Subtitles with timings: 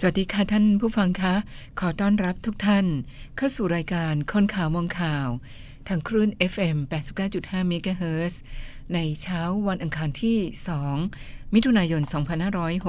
[0.00, 1.34] สวัสดีค่ะท่านผู้ฟังคะ
[1.80, 2.86] ขอต้อนรับทุกท่าน
[3.36, 5.28] เข้าสู่รายการคนข่าวมองข่าว
[5.88, 6.76] ทางคลื่น FM
[7.24, 8.34] 89.5 MHz
[8.94, 10.38] ในเช้าวันอังคารที่
[10.96, 12.02] 2 มิถุนายน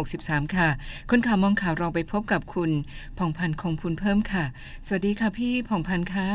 [0.03, 0.69] 2563 ค่ะ
[1.11, 2.71] คนข่าวมองข่าวเราไปพบกับคุณ
[3.17, 4.45] ผ่องพันธ์คงพูนเพิ่มค่ะ
[4.87, 6.27] สวัสดีค่ะพี่ผ่องพันธ์คะ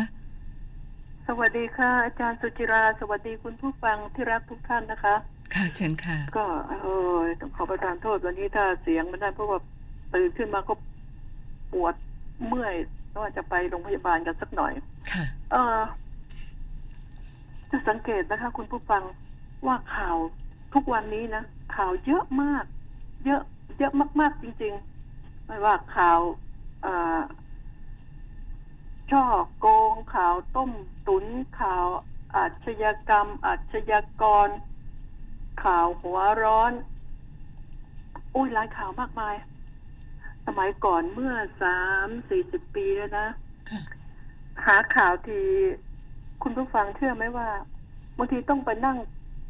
[1.28, 5.14] สวัสดีค่ะ อาจารย์สุจิรา สวัสดีคุณผู้ฟังที่รักทุกท่านนะคะ
[5.54, 9.58] ค่ะเชิญค่ะ ก็เออต้องขอประทานโทษวันนี้ถ้าเสียงมันได้เพราะว่า
[10.14, 10.74] ตื่นขึ้นมาก็
[11.72, 11.94] ปวด
[12.48, 12.74] เมื่อย
[13.20, 14.72] ว่าจะไปโรงพยาบาลกันสักหน่อย
[15.12, 15.80] ค่ะเออ
[17.70, 19.02] จะสังเกตนะคะ คุณผู้ฟัง
[19.66, 20.16] ว่าข่าว
[20.74, 21.42] ทุกวันนี้นะ
[21.76, 22.64] ข่าวเยอะมาก
[23.24, 23.42] เยอะ
[23.78, 26.20] เยอะมากๆจริงๆ ไม่ว่าข่าว
[26.82, 27.20] เอ่อ
[29.10, 29.24] ช่อ
[29.58, 30.70] โกงข่าวต้ม
[31.08, 31.24] ตุน
[31.60, 31.86] ข่าว
[32.34, 34.48] อาชญากรรม อาชญากร
[35.64, 36.72] ข่าวหัวร้อน
[38.34, 39.59] อุ้ยหลายข่าวมากมายส
[40.58, 43.28] มัยก่อนเมื่อสามสี่สิบปีแล้วนะ
[43.70, 43.80] ค่ะ
[44.66, 45.40] หาข่าวที
[46.42, 47.48] คุณผู้ฟังเชื่อไหมว่า
[48.16, 48.96] บางทีต้องไปนั่ง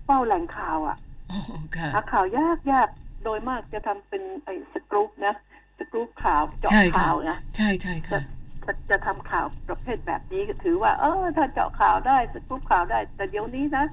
[0.05, 0.97] เฝ้าแหล่งข่าวอะ
[1.31, 1.41] อ๋อ
[1.77, 2.89] ค่ะหาข่าวยากยาก
[3.25, 5.35] โดยมากจะทำเป็นไอ้สกรูปนะ
[5.79, 8.23] สกรูปข่าวเจาะใช่ค่ะข่าวนะใช่ใช่จะค่ะ
[8.65, 13.85] จะจะทำข่าวประเภทแบบนี้ก็ถือว่า เออ ถ้าเจาะข่าวได้สกรูปข่าวได้ แต่เดี๋ยวนี้นะ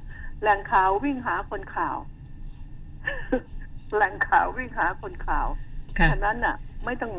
[0.41, 1.97] แหล่งข่าววิ่งหาคนข่าว
[3.95, 5.66] แหล่งข่าววิ่งหาคนข่าวค่ะ
[6.11, 7.11] ฉะนั้นน่ะ ไม่ต้อง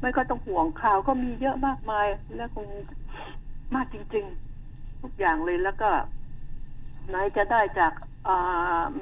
[0.00, 2.66] ไม่ก็ต้องห่วงข่าวก็มีเยอะมากมาย และคง
[3.74, 4.24] มากจริง
[4.64, 5.90] ๆ ทุกอย่างเลยแล้วก็
[7.08, 7.92] ไหนจะได้จาก
[8.26, 8.92] อ่า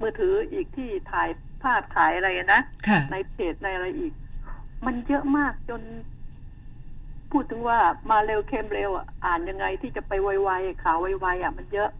[0.00, 1.28] มือถืออีกที่ถ่าย
[1.62, 4.12] ภาพถ่ายอะไรนะค่ะในเพจในอะไรอีก
[4.86, 5.82] มันเยอะมากจน
[7.30, 7.78] พูดถึงว่า
[8.10, 11.90] มาเร็วเค็มเร็วอะอ่านยังไงที่จะไปไวๆข่าวไวๆอะ มันเยอะ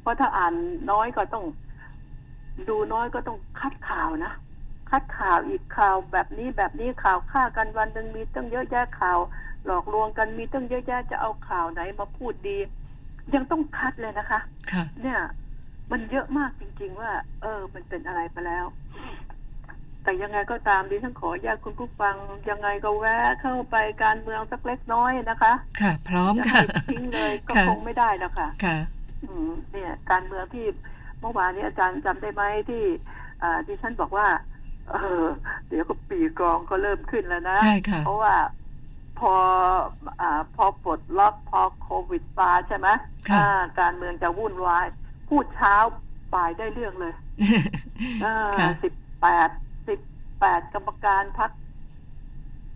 [0.00, 0.54] เพราะถ้าอ่าน
[0.90, 1.44] น้อยก็ต้อง
[2.68, 4.32] ดูน้อยก็ต้องคัดข่าวนะ
[4.92, 9.18] คัดข่าวอีกข่าวแบบนี้แบบนี้ข่าวฆ่ากันวันหนึ่งมีตั้งเยอะแยะข่าว
[9.66, 12.58] หลอกลวงกันมีตั้งเยอะแยะจะเอาข่าวไหนมาพูดดี
[13.34, 14.40] ยังต้องคัดเลยนะคะ
[14.72, 15.18] ค่ะเนี่ย
[15.90, 18.64] มันเยอะมากจริง ๆ ว่า เออ มันเป็นอะไรไปแล้ว
[20.02, 22.14] แต่ยังไงก็ตามดิฉันขออนุญาตคุณผู้ฟัง
[22.50, 28.78] ยังไงก็แวะเข้าไปการเมืองสักเล็กน้อยนะคะ ค่ะ พร้อมจะค่ะให้ทิ้งเลยก็ค่ะคงไม่ได้แล้วค่ะ ค่ะ
[29.24, 30.66] อืมเนี่ย การเมืองที่
[31.20, 32.84] เมื่อวานนี้อาจารย์จำได้ไหมที่
[33.42, 34.26] อ่าดิฉันบอกว่า
[34.90, 35.26] เออ
[35.68, 38.34] เดี๋ยวก็ปีกรองก็เริ่มขึ้นแล้วนะ ใช่ค่ะ เพราะว่า
[39.18, 39.34] พอ
[40.20, 42.88] อ่าพอปลดล็อกพอโควิดมาใช่ไหม
[43.30, 44.86] ค่ะอ่าการเมืองจะวุ่นวาย
[45.28, 45.74] พูดเช้า
[46.34, 47.14] บ่ายได้เรื่องเลย
[48.58, 49.50] ค่ะสิบแปด
[49.88, 50.00] สิบ
[50.40, 51.50] แปดกรรมการพัก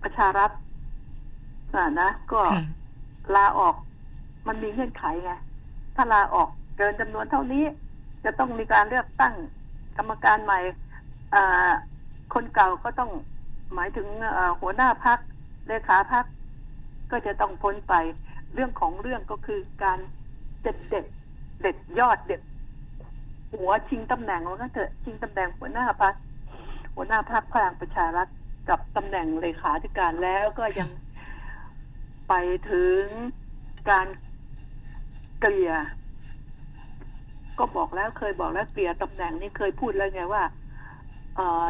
[0.03, 0.51] ประชารัฐ
[1.75, 2.63] อ่านะก็ค่ะ
[3.37, 3.75] ลาออก
[4.49, 5.33] มันมีเงื่อนไขไง
[5.97, 7.65] ถ้าลาออกเกินจำนวนเท่านี้
[8.25, 9.35] จะต้องมีการเลือกตั้ง
[9.97, 10.61] กรรมการใหม่
[11.35, 11.73] อ่า
[12.37, 13.11] คนเก่าก็ต้อง
[13.75, 14.09] หมายถึง
[14.61, 15.19] หัวหน้าพัก
[15.69, 16.25] เลขาพัก
[17.11, 17.95] ก็จะต้องพ้นไป
[18.55, 19.99] เรื่องของเรื่องก็คือการ
[20.63, 21.07] เด็ดเด็ด
[21.63, 22.43] เด็ดยอดเด็ด
[23.53, 26.15] หัวชิงตำแหน่งว่างั้นเถอะชิงตำแหน่งหัวหน้าพัก
[26.95, 28.29] หัวหน้าพักพลังประชารัฐ
[28.69, 30.91] กับตำแหน่งเลขาธิการแล้วก็ยัง
[32.29, 32.35] ไป
[32.71, 33.03] ถึง
[33.91, 34.07] การ
[35.41, 35.73] เกลี่ย
[37.59, 40.45] ก็บอกแล้วเคยบอกแล้วเกลี่ยตำแหน่งนี่เคยพูดแล้วไงว่า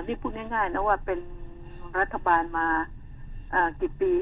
[0.06, 1.18] นี่พูดง่ายๆนะว่าเป็น
[2.00, 2.66] รัฐบาลมา
[3.50, 4.12] เอ่อกี่ปี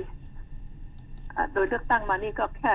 [1.37, 2.72] อะโดยเลือกตั้งมานี่ก็แค่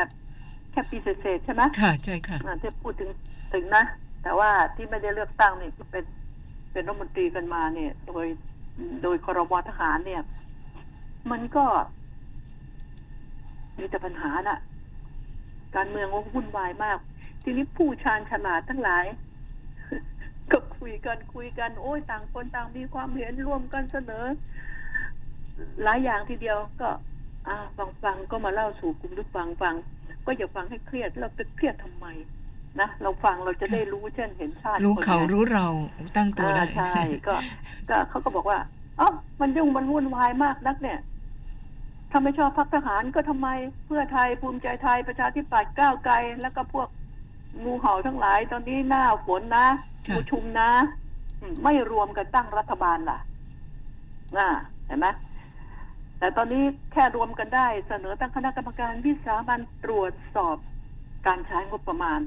[0.72, 3.10] แค่ปีเศษๆใช่ไหมค่ะใช่ค่ะอ่าที่พูดถึง
[3.54, 3.84] ถึงนะ
[4.24, 6.06] แต่ว่าที่ไม่ได้เลือกตั้งเนี่ยเป็น
[6.72, 8.28] เป็นรัฐมนตรีกันมาเนี่ย โดย
[9.04, 10.22] โดยครมทหารเนี่ย
[11.32, 11.66] มันก็
[13.78, 14.60] มีแต่ปัญหาน่ะ
[15.76, 16.98] การเมืองก็วุ่นวายมาก
[17.44, 19.06] ทีนี้ผู้ชาญฉลาดทั้งหลาย
[20.54, 24.26] ก็คุยกันคุยกัน โอ้ยต่างคนต่างมีความเห็นร่วมกันเสนอ
[25.84, 26.90] หลายอย่างทีเดียวก็
[27.48, 29.76] อ่าฟังฟังก็มาเล่าสู่กลุ่มทุกฟังฟัง
[30.26, 32.06] ก็อย่าฟังให้เครียดเราจะเครียดทำไม
[32.80, 35.68] นะเราฟังเราจะได้รู้เช่นเห็นชาติรู้คนเขาไงรู้เรา
[36.18, 37.36] ตั้งตัวได้อ่าใช่ก็
[37.90, 38.60] ก็เขาก็บอกว่า
[39.00, 39.10] อ๋อ
[39.42, 41.00] มันยุ่งมันวุ่นวายมากนักเนี่ย
[42.12, 43.48] ถ้าไม่ชอบพักทหารก็ทำไม
[43.86, 46.88] เพื่อไทยภูมิใจไทยประชาธิปัตย์ก้าวไกล แล้วก็พวก
[47.64, 49.68] งูเห่าทั้งหลายตอนนี้หน้าฝนนะ
[50.08, 50.70] ค่ะงูชุมนะ
[51.42, 53.20] อืมไม่รวมกันตั้งรัฐบาลล่ะ
[54.38, 54.50] น่า
[54.88, 55.08] เห็นไหม
[56.20, 56.64] แต่ตอนนี้
[56.94, 60.58] แค่รวมกันได้เสนอตั้งคณะกรรมการวิสามันตรวจสอบ
[61.28, 62.20] การใช้งบประมาณ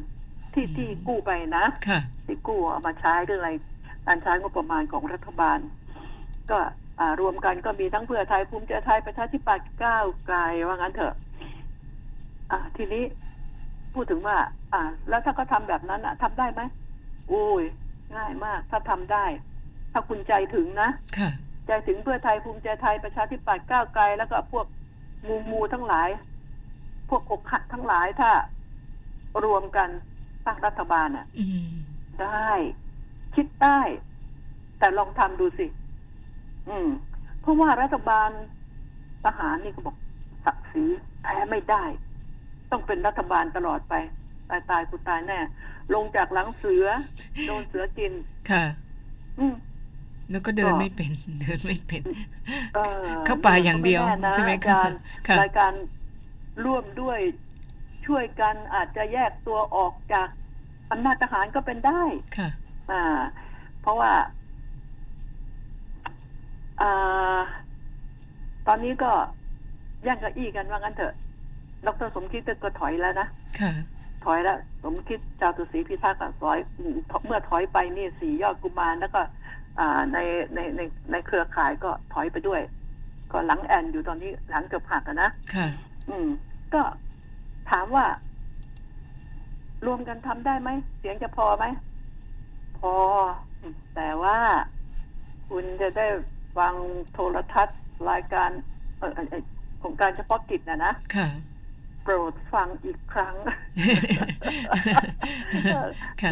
[0.54, 3.50] ที่ที่กู้ไปนะค่ะที่กู้เอามาใช้เรื่องอะไร
[4.06, 5.58] การใช้งบประมาณของรัฐบาล
[6.50, 6.58] ก็
[7.00, 11.14] อ่ารวมกันก็มีทั้งเพื่อไทยภูมิใจไทยประชาธิปัตย์ก้าวไกลว่างั้นเถอะ
[12.50, 13.04] อ่า ทีนี้
[13.94, 14.36] พูดถึงว่า
[14.72, 16.60] อ่า แล้วถ้าเขาทำแบบนั้นอะทำได้ไหม
[17.28, 17.64] โอ้ย
[18.16, 19.24] ง่ายมาก ถ้าทำได้
[19.92, 21.30] ถ้าคุณใจถึงนะค่ะ
[21.66, 24.66] ใจถึงเพื่อไทยภูมิใจไทยประชาธิปัตย์ก้าวไกล แล้วก็พวก
[25.26, 26.08] มูมูทั้งหลาย
[27.08, 28.30] พวกอกหักทั้งหลายถ้า
[29.44, 29.88] รวมกัน
[30.46, 31.72] ตั้งรัฐบาลอะอืม
[32.22, 32.50] ได้
[33.34, 33.80] คิดได้
[34.78, 35.66] แต่ลองทำดูสิ
[36.68, 36.88] อืม
[37.40, 38.30] เพราะว่ารัฐบาล
[39.24, 39.96] ทหารนี่ก็บอก
[40.44, 40.84] ศักดิ์ศรี
[41.22, 41.84] แพ้ไม่ได้
[42.72, 43.94] ต้องเป็นรัฐบาลตลอดไป
[44.50, 45.38] ตายตายกูตายแน่
[45.94, 46.86] ลงจากหลังเสือ
[47.46, 48.12] โดนเสือกิน
[48.50, 48.64] ค่ะ
[49.38, 49.54] อืม
[50.30, 51.10] แล้วก็เดินก็ไม่เป็น
[51.40, 52.02] เดินไม่เป็น
[52.74, 54.90] เออเข้าป่าอย่างเดียวก็แน่นะใช่ไหมคะการ
[55.28, 55.72] ค่ะรายการ
[56.64, 57.18] ร่วมด้วย
[58.06, 60.28] ช่วยกันอาจจะแยกตัวออกจาก
[60.90, 62.02] อำนาจทหารก็เป็นได้
[62.36, 62.48] ค่ะ
[62.90, 63.02] อ่า
[63.80, 64.12] เพราะว่า
[66.80, 67.38] อ่า
[68.66, 69.12] ตอนนี้ก็
[70.04, 71.14] แย่งเก้าอี้กันว่างั้นเถอะ
[71.86, 73.28] ดรสมคิดก็ถอยแล้วนะ
[73.60, 73.72] ค่ะ
[74.24, 76.94] ถอยแล้ว สมคิดจาตุศรีพิทักษ์อะถอยอืม
[77.26, 79.20] เมื่อถอยไปนี่สี่ยอดกุมารแล้วก็
[79.78, 80.18] อ่าใน
[80.54, 80.80] ในใน
[81.10, 82.60] ในเครือข่ายก็ถอยไปด้วย
[83.32, 85.66] ก็หลังแอนอยู่ตอนนี้หลังเกือบหักอะนะค่ะ
[86.10, 86.28] อืม
[86.74, 86.82] ก็
[87.70, 88.04] ถามว่า
[89.86, 91.64] รวมกันทำได้ไหม เสียงจะพอไหม
[92.78, 92.94] พอ
[93.94, 94.38] แต่ว่า
[95.50, 96.06] คุณจะได้
[96.56, 96.74] ฟัง
[97.12, 97.78] โทรทัศน์
[98.10, 98.50] รายการ
[98.98, 99.42] เออเอ่อเอ่อ
[99.80, 101.28] โครงการเฉพาะกิจนะนะค่ะ
[102.02, 103.34] โปรดฟังอีกครั้ง
[104.20, 105.82] ค่ะ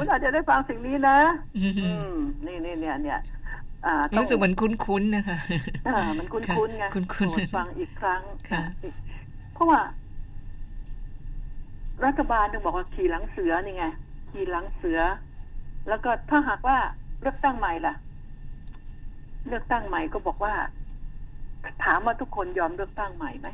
[0.00, 1.18] คุณอาจจะได้ฟังสิ่งนี้นะ
[1.58, 2.14] อืมอืม
[2.46, 3.18] นี่นี่เนี่ยเนี่ย
[3.86, 5.38] อ่าต้องรู้สึกเหมือนคุ้นๆนะคะ
[5.86, 8.20] อ่ามันคุ้นค่ะคุ้นๆไงคุ้นๆโปรดฟังอีกครั้ง
[8.50, 8.92] ค่ะอ่
[9.54, 9.80] เพราะว่า
[12.04, 13.84] รัฐบาลต้องบอกว่าขี่หลังเสือนี่ไง
[14.30, 15.00] ขี่หลังเสือ
[15.88, 16.78] แล้วก็ถ้าหากว่า
[17.20, 17.94] เลือกตั้งใหม่ล่ะ
[19.48, 20.54] เลือกตั้งใหม่ก็บอกว่า
[21.84, 23.48] ถามว่าทุกคนยอมเลือกตั้งใหม่ไหม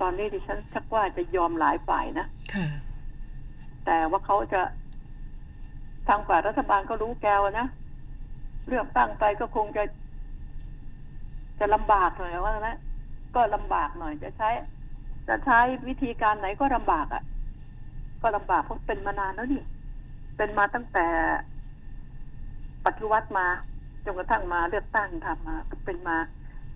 [0.00, 2.66] ตอนนี้ดิฉันชักว่าจะยอมหลายฝ่ายนะค่ะ
[3.86, 4.60] แต่ว่าเขาจะ
[6.08, 7.66] ทางฝ่ายรัฐบาลก็รู้แกวนะ
[8.68, 9.84] เลือกตั้งไปก็คงจะ
[11.60, 12.76] จะลำบากหน่อยว่านะ
[13.34, 14.50] ก็ลำบากหน่อย จะใช้
[15.28, 15.58] จะใช้
[15.88, 17.22] วิธีการไหนก็ลำบากอะ่ะ
[18.22, 19.62] ก็ลำบากเพราะเป็นมานานแล้วนี่
[20.36, 21.06] เป็นมาตั้งแต่
[22.84, 23.46] ปฏิวัติมา
[24.04, 26.16] จนกระทั่งมาเลือกตั้งทำมาก็เป็นมา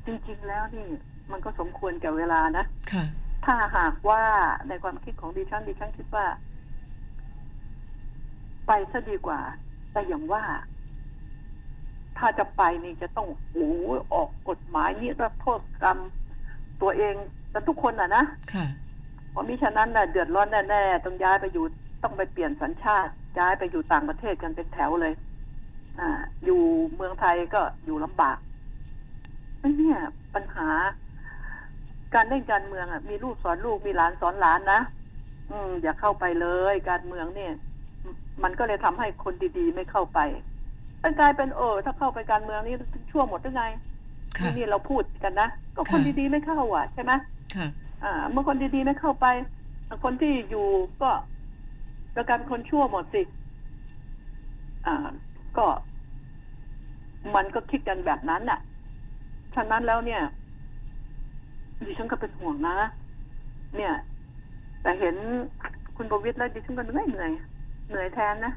[0.06, 0.88] จริง ๆ แล้วนี่
[1.32, 3.04] มันก็สมควรแก่เวลานะค่ะ
[3.44, 4.22] ถ้าหากว่า
[4.68, 6.26] ในความคิดของดิฉันดิฉันคิดว่า
[8.66, 9.40] ไปซะดีกว่า
[9.92, 10.42] แต่อย่างว่า
[12.18, 15.98] ถ้าจะไปนี่จะต้องโอ้โหออกกฎหมายนิรโทษกรรม
[16.82, 17.14] ตัวเอง
[17.50, 18.66] แต่ทุกคนอะนะค่ะ
[19.30, 21.64] เพราะมิฉะนั้นน่ะเดือดร้อนแน่ๆต้องย้ายไปอยู่
[22.02, 25.12] ต้องไปเปลี่ยนสัญชาติ ย้ายไปอยู่ต่างประเทศกันเป็นแถวเลย
[26.00, 26.10] อ่า
[26.44, 26.60] อยู่
[26.94, 28.38] เมืองไทยก็อยู่ลำบาก
[29.60, 29.98] ไอ้เนี่ย
[30.34, 30.68] ปัญหา
[32.14, 34.80] การเล่นการเมืองอะมีลูกสอนลูกมีหลานสอนหลานนะ
[35.50, 37.52] อืม อย่าเข้าไปเลยการเมืองเนี่ย
[38.42, 40.18] มันก็เลยทำให้คนดีๆ ไม่เข้าไป
[41.02, 42.76] มันกลายเป็นเออถ้าเข้าไปการเมืองนี่
[43.10, 43.64] ชั่วหมดหรือไง
[44.38, 47.12] ค่ะนี่นี่เราพูดกันนะก็คนค่ะดีๆไม่เข้าอะใช่ไหม
[47.56, 47.66] ค่ะ
[48.04, 49.26] อ่า เมื่อคนดีๆไม่เข้าไป
[50.04, 50.66] คนที่อยู่
[51.02, 51.10] ก็
[52.14, 53.22] จะกลายเป็นคนชั่วหมดสิ
[54.86, 55.08] อ่า
[55.58, 55.66] ก็
[57.34, 58.58] มันก็คิดกันแบบนั้นน่ะ
[59.54, 60.22] ฉะนั้นแล้วเนี่ย
[61.86, 62.76] ดิฉันก็เป็นห่วงนะ
[63.76, 63.92] เนี่ย
[64.82, 65.16] แต่เห็น
[65.96, 67.30] คุณประวิตรแล้วดิฉันก็เหนื่อยเหนื่อย
[67.88, 68.52] เหนื่อยแทนนะ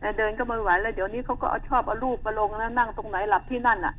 [0.00, 3.94] แต่เดินก็ไม่ไหวแล้วเดี๋ยวนี้เขาก็เอาชอบเอารูปมาลงนะนั่งตรงไหนหลับที่นั่นน่ะ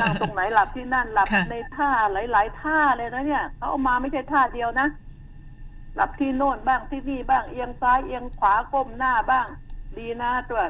[0.00, 4.88] นั่งตรงไหนหลับที่นั่นหลับค่ะในท่าหลายๆท่าเลยนะเนี่ยเขาเอามาไม่ใช่ท่าเดียวนะ
[5.94, 9.46] หลับที่โน่นบ้างที่นี่บ้างเอียงซ้ายเอียงขวาก้มหน้าบ้าง
[9.96, 10.62] ดีนะตัว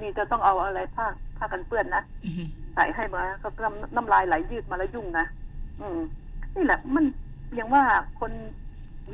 [0.00, 5.26] นี่จะต้องเอาอะไรผ้าผ้ากันเปื้อนนะอืมใส่ให้มาก็น้ำน้ำลายไหลยืดมาแล้วยุ่งนะ
[5.80, 6.00] อืม
[6.54, 7.04] นี่แหละมัน
[7.54, 7.84] อย่างว่า
[8.20, 8.32] คน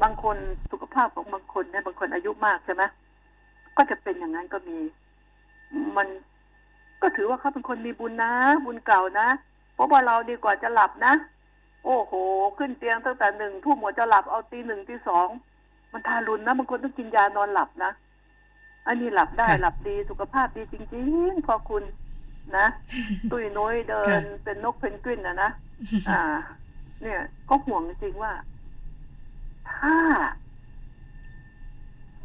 [0.02, 0.36] บางคน
[0.72, 2.82] สุขภาพของบางคนเนี่ยบางคนอายุมากใช่ไหม
[3.76, 4.78] ก็จะเป็นอย่างนั้นก็มี
[5.96, 6.08] มัน
[7.02, 8.32] ก็ถือว่าเขาเป็นคนมีบุญนะ
[8.64, 9.28] บุญเก่านะ
[9.74, 11.14] เพราะว่าเราดีกว่าจะหลับนะ
[11.84, 12.12] โอ้โห
[12.58, 15.28] ขึ้นเตียงตั้งแต่หนึ่งทุ่มหัวจะหลับเอาตีหนึ่งตีสอง
[15.92, 17.92] มันทารุณนะบางคนต้องกินยานอนหลับนะ
[18.86, 21.84] อันนี้หลับได้ค่ะหลับดีสุขภาพดีจริงๆพอคุณ
[22.56, 22.66] นะ
[23.30, 25.50] ตุยน้อยเดินค่ะเป็นนกเพนกวินนะนะ
[26.08, 26.20] อ่า
[27.02, 28.32] เนี่ย ก็ห่วงจริงๆว่า
[29.72, 29.96] ถ้า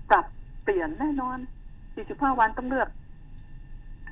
[0.09, 0.25] ปรับ
[0.63, 1.37] เปลี่ยนแน่นอน
[1.87, 2.89] 45 วันต้องเลือก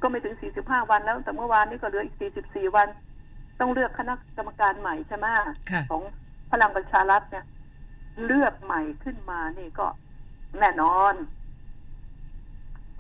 [0.02, 2.88] ก็ไม่ถึง 45 วันแล้ว แต่เมื่อวานนี้ก็เหลืออีก 44 วัน
[3.60, 6.02] ต้องเลือกคณะกรรมการใหม่ใช่ไหมค่ะของ
[6.52, 7.46] พลังประชารัฐเนี่ย
[8.26, 9.88] เลือกใหม่ขึ้นมานี่ก็
[10.60, 11.14] แน่นอน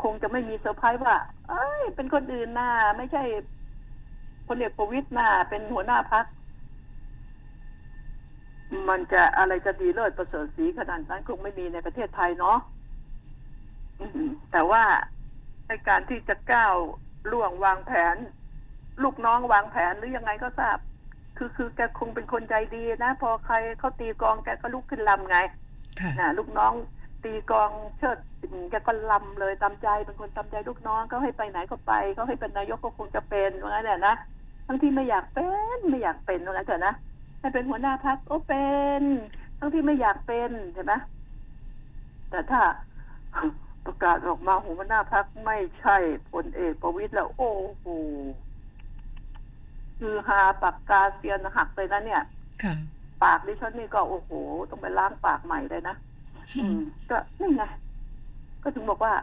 [0.03, 1.15] คงจะไม่มีเซอร์ไพรส์ว่า
[1.49, 3.23] เอ้ย เป็นคนอื่นน่าไม่ใช่
[4.47, 6.25] พลเอกประวิตยน่าเป็นหัวหน้าพัก
[8.89, 12.57] มันจะอะไรจะดีเลิศประเสริฐสีขนาดนั้นคงไม่มีในประเทศไทยเนาะ
[13.99, 14.83] อืมแต่ว่า
[15.67, 16.75] ในการที่จะก้าว
[17.31, 18.15] ล่วงวางแผน
[19.03, 20.77] ลูกน้องวางแผนหรือยังไงก็ทราบ
[21.37, 25.37] คือคือแกคงเป็นคนใจดีนะพอใครเขาตีกลองแกก็ลุกขึ้นลำไง
[25.99, 26.73] ค่ะนะลูกน้อง
[27.23, 28.17] ตีกลองเชิด
[28.69, 34.15] แกก็ลำเลยตามใจเป็นคนตามใจลูกน้องเขาให้ไปไหนก็ไปเขาให้เป็นนายกก็คงจะเป็นว่างั้นแหละนะ
[34.67, 35.47] ทั้งที่ไม่อยากเป็
[35.77, 36.93] นไม่อยากเป็นว่างั้นเถอะนะ
[37.39, 38.65] ให้เป็นหัวหน้าพักโอ้เป็
[39.01, 39.03] น
[39.57, 40.93] ทั้งที่ไม่อยากเป็นใช่ไหม
[42.29, 42.61] แต่ถ้า
[43.85, 45.97] ประกาศออกมาหัวหน้าพักไม่ใช่
[46.31, 47.85] พลเอกประวิตยแล้ว โอ้โห
[49.99, 52.23] คือฮาปากกาเซียนหักเลยนะเนี่ย
[52.63, 52.73] ค่ะ
[53.23, 54.31] ปากดิฉันนี่ก็โอ้โห
[54.69, 55.95] ต้องไปล้างปากใหม่เลยนะ
[56.57, 56.79] อืม
[57.09, 57.63] ก็นี่ไง
[58.63, 59.13] ก็ถึงบอกว่า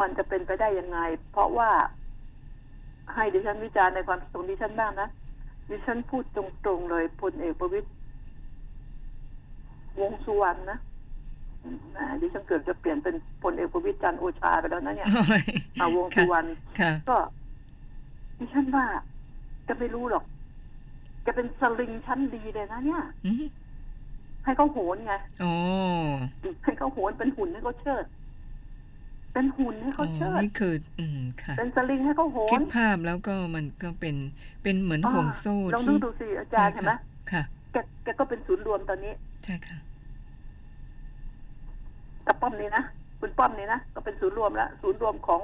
[0.00, 0.98] มันจะเป็นไปได้ยังไง
[1.32, 1.70] เพราะว่า
[3.14, 5.08] ให้ดิฉันวิจารณ์ในความคิดของดิฉันบ้างนะ
[5.68, 7.88] ดิฉันพูดตรงๆเลยพลเอกประวิตย
[10.00, 10.78] วงษ์สุวรรณนะ
[11.64, 15.42] อืมนะดิฉันเกือบจะเปลี่ยนเป็นพลเอกประวิตยจันทร์โอชาไปแล้วนะเนี่ยโอ้ย
[15.80, 16.48] อาวงษ์สุวรรณ
[16.80, 17.16] ค่ะก็
[18.38, 18.86] ดิฉันว่า
[19.68, 20.24] จะไม่รู้หรอก
[21.22, 23.44] แกเป็นสลิงชั้นดีเลยนะเนี่ยอืม
[24.44, 25.54] ให้เขาโหนไงอ๋อ
[26.64, 28.04] ให้เขาโหนเป็นหุ่นให้เขาเชิด
[29.32, 34.16] เป็นหุ่นให้อ๋เขาอเชิดนี่คือ อืมค่ะ เป็นสลิงให้เขาโหคินดภาพแล้วก็มันก็เป็น
[34.62, 36.92] เป็นเหมือนห่วงโซ่ลองดูที่ดูสิอาจารย์เห็นไหม
[37.32, 37.42] ค่ะ
[37.72, 39.12] แกแกก็เป็นศูนย์รวมตอนนี้
[39.44, 39.78] ใช่ค่ะ
[42.26, 42.84] กับป้อมนี้นะ
[43.20, 45.40] คุณป้อมนี้นะก็เป็นศูนย์รวมแล้วศูนย์รวมของ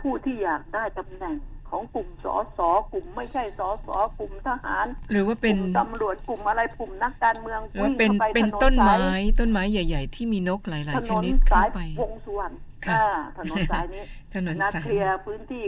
[0.00, 1.36] ผู้ที่อยากได้ตำแหน่ง
[1.74, 12.54] ของกลุ่มสอสอกลุ่มไม่ใช่สอสอกลุ่มทหาร หรือว่าเป็นกลุ่มตำรวจกลุ่มอะไรกลุ่มนักการเมืองหรือว่าเป็นวิ่งข้าไเป็นถต้นไม้สายต้นไม้ใหญ่ ๆ ที่มีนกหลายถๆชนนนิดสาเข้ายไปวงสุวรรณ
[12.86, 13.06] ค่ะอ่า
[13.38, 14.02] ถนนสายนี้
[14.34, 15.64] ถนนนะสายเคลียร์พื้นที่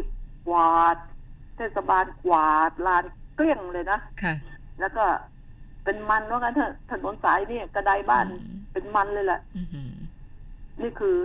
[0.49, 0.97] กวาด
[1.57, 3.05] เทศบาลกวาดลาน
[3.37, 4.35] เกลี้ยงเลยนะค่ะ
[4.81, 5.05] แล้วก็
[5.85, 9.93] เป็นมันว่ากันเถอะถนนสายนี่กระไดบ้านอืมเป็นมันเลยแหละอือหือ
[10.81, 11.17] นี่คือ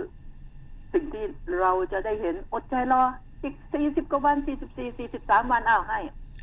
[0.92, 1.24] สิ่งที่
[1.60, 3.02] เราจะได้เห็นอดใจรอ
[3.42, 5.98] อีกสี่สิบกว่าวันสี่สิบสี่สี่สิบสามวันอ้าวให้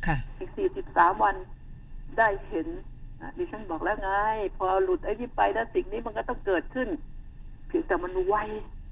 [0.06, 1.34] ค่ะ อีกสี่สิบสามวัน
[2.18, 2.66] ได้เห็น
[3.20, 4.10] อะดิฉันบอกแล้วไง
[4.56, 6.88] พอหลุดไอ้นี่ไปแล้วสิ่งนี้มันก็ต้องเกิดขึ้น
[7.68, 8.36] เพียงแต่มันไว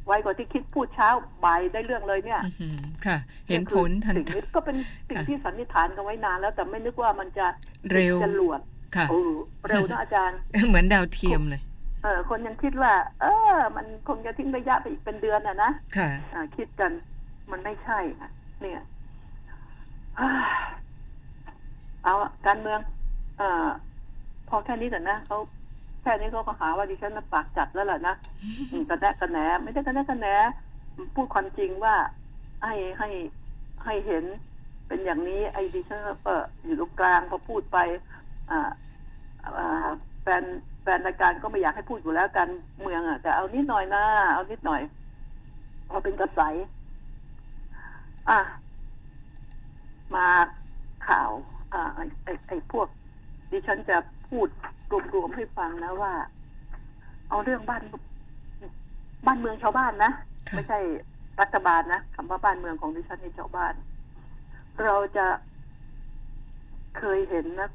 [0.07, 1.09] ไวกว่าที่คิดพูดเช้า
[1.45, 3.17] บ่ายได้เรื่องเลยเนี่ยอือหือค่ะ
[3.49, 4.77] เห็นผลทันสิ่งทีนี้ก็เป็น
[5.09, 7.47] สิ่งค่ะที่สันนิษฐานกันไว้นานแล้ว แต่ไม่นึกว่ามันจะ
[7.93, 8.61] เร็วจะหลวด
[8.97, 9.21] ค่ะโอ้
[9.69, 10.39] เร็วนะอาจารย์
[10.69, 11.63] เหมือนดาวเทียมเลย
[12.03, 16.93] เออคนยังคิดว่า เออ มันคงจะทิ้งระยะไปอีกเป็นเดือนอะนะค่ะอ่าคิดกัน
[17.53, 18.83] มันไม่ใช่นะเนี่ย
[20.19, 20.29] อ่า
[22.05, 22.81] เอาอะการเมือง
[23.39, 23.69] เอ่อ
[24.49, 25.39] พอแค่นี้ก่อนนะเขา
[26.03, 28.15] แค่นี้เขาก็หาว่าดิฉันน่ะปากจัดแล้วล่ะนะ
[28.73, 30.27] อืมกระแนะกระแหนไม่ได้กระแนะกระแหน
[31.15, 31.97] พูดความจริงว่า
[32.65, 33.09] ให้ให้
[33.85, 34.25] ให้เห็น
[34.89, 37.79] เป็นอย่างนี้ ไอ้ดิฉันก็อยู่ตรงกลางพอพูดไป
[38.51, 38.61] อ่า
[39.45, 39.89] อ่า
[40.23, 40.43] แฟน
[40.83, 42.51] แฟนรายการก็ไม่อยากให้พูดอยู่แล้วการ
[42.81, 44.83] เมืองอะแต่เอานิดหน่อยนะเอานิดหน่อย
[45.91, 46.41] พอเป็นกระแส
[48.31, 48.41] อะ
[50.15, 50.27] มา
[51.09, 51.31] ข่าว
[51.73, 52.89] อ่าไอ้ไอ้ไอ้พวก
[53.51, 53.97] ดิฉันจะ
[54.29, 54.49] พูด
[55.15, 56.13] รวมๆให้ฟังนะว่า
[57.29, 57.83] เอาเรื่องบ้าน
[59.27, 60.13] บ้านเมืองชาวบ้านนะ
[60.49, 60.79] ค่ะไม่ใช่
[61.41, 63.75] รัฐบาลนะคำว่าบ้านเมืองของดิฉันในชาวบ้าน
[64.85, 65.27] เราจะ
[66.99, 67.71] เคยเห็นนะ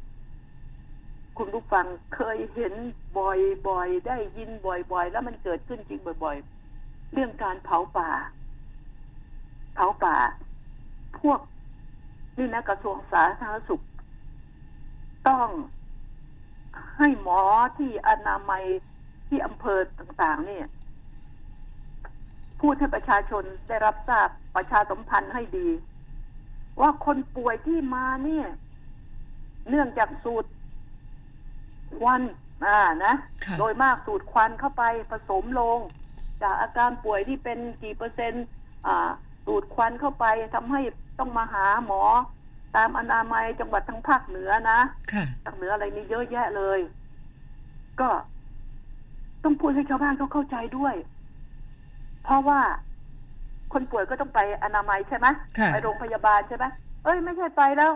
[1.38, 2.74] คุณผู้ฟังเคยเห็น
[3.18, 8.10] บ่อยๆ ได้ยินบ่อยๆ แล้วมันเกิดขึ้นจริงบ่อยๆ เรื่องการเผาป่า
[9.74, 10.18] เผาป่า
[11.20, 11.40] พวก
[12.38, 13.84] นี่นะกระทรวงสาธารณสุข
[15.28, 15.48] ต้อง
[16.98, 17.42] ให้หมอ
[17.78, 18.64] ที่อนามัย
[19.28, 20.66] ที่อำเภอต่าง ๆ เนี่ย
[22.60, 25.70] พูดให้ประชาชนได้รับทราบประชาสัมพันธ์ให้ดี
[26.82, 28.48] ว่าคนป่วยที่มาเนี่ย
[29.70, 30.46] เนื่องจากสูด
[32.00, 32.22] ควัน
[32.66, 33.14] อ่านะ
[33.60, 35.80] โดยมากสูดควันเข้าไปผสมลง
[36.42, 38.46] จากอาการป่วยที่เป็นกี่เปอร์เซ็นต์
[38.88, 39.10] อ่า
[39.46, 40.82] สูดควันเข้าไปทำให้
[41.20, 42.02] ต้องมาหาหมอ
[42.76, 44.80] ตามอนามัยจังหวัดทางภาคเหนือนะ
[45.14, 46.80] ค่ะภาคเหนืออะไรนี่เยอะแยะเลย
[48.00, 48.10] ก็
[49.44, 50.96] ต้องพูดให้ชาวบ้านเขาเข้าใจด้วย
[52.24, 52.62] เพราะว่า
[53.74, 56.66] คนป่วยก็ต้องไปอนามัยใช่ไหมค่ะไปโรงพยาบาลใช่ไหม
[57.04, 57.92] เอ้ยไม่ใช่ไปแล้ว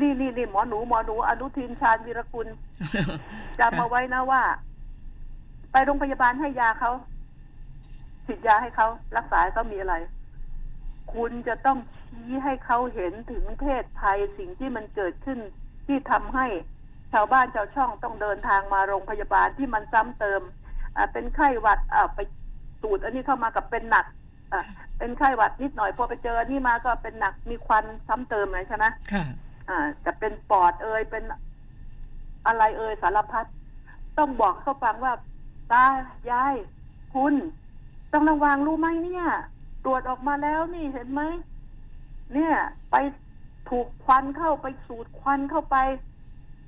[0.00, 2.48] นี่นี่นี่หมอหนูหมอหนูอนุทินชาญวีรกุล
[3.60, 4.42] จำเอาไว้นะว่า
[5.72, 6.90] ไปโรงพยาบาลให้ยาเขา
[8.26, 9.94] ฉีดยาให้เขารักษาให้เขามีอะไร
[11.12, 15.38] คุณจะต้องชี้ให้เขาเห็นถึงเพศภัยสิ่งที่มันเกิดขึ้น
[15.86, 16.46] ที่ทำให้
[17.12, 20.40] ชาวบ้านชาวช่องต้องเดินทางมาโรงพยาบาลที่มันซ้ำเติม
[20.96, 22.20] อ่าเป็นไข้หวัดอ่าไป
[22.82, 24.06] สูดอันนี้เข้ามากับเป็นหนัก
[24.52, 24.62] อ่า
[24.98, 29.24] เป็นไข้หวัดนิดหน่อยพอไปเจออันนี่มาก็เป็นหนักมีควันซ้ำเติมเลยใช่ไหมค่ะ
[29.68, 31.24] อ่าจะเป็นปอดเอ่ยเป็น
[32.46, 33.46] อะไรเอ่ยสารพัด
[34.18, 35.12] ต้องบอกเขาฟังว่า
[35.72, 35.86] ตา
[36.30, 36.54] ยาย
[37.14, 37.34] คุณ
[38.12, 39.26] ต้องระวังรู้ไหมเนี่ย
[39.84, 41.22] ตรวจออกมาแล้วนี่เห็นไหม
[42.34, 42.54] เนี่ย
[42.90, 42.96] ไป
[43.68, 45.76] ถูกควันเข้าไปสูดควันเข้าไป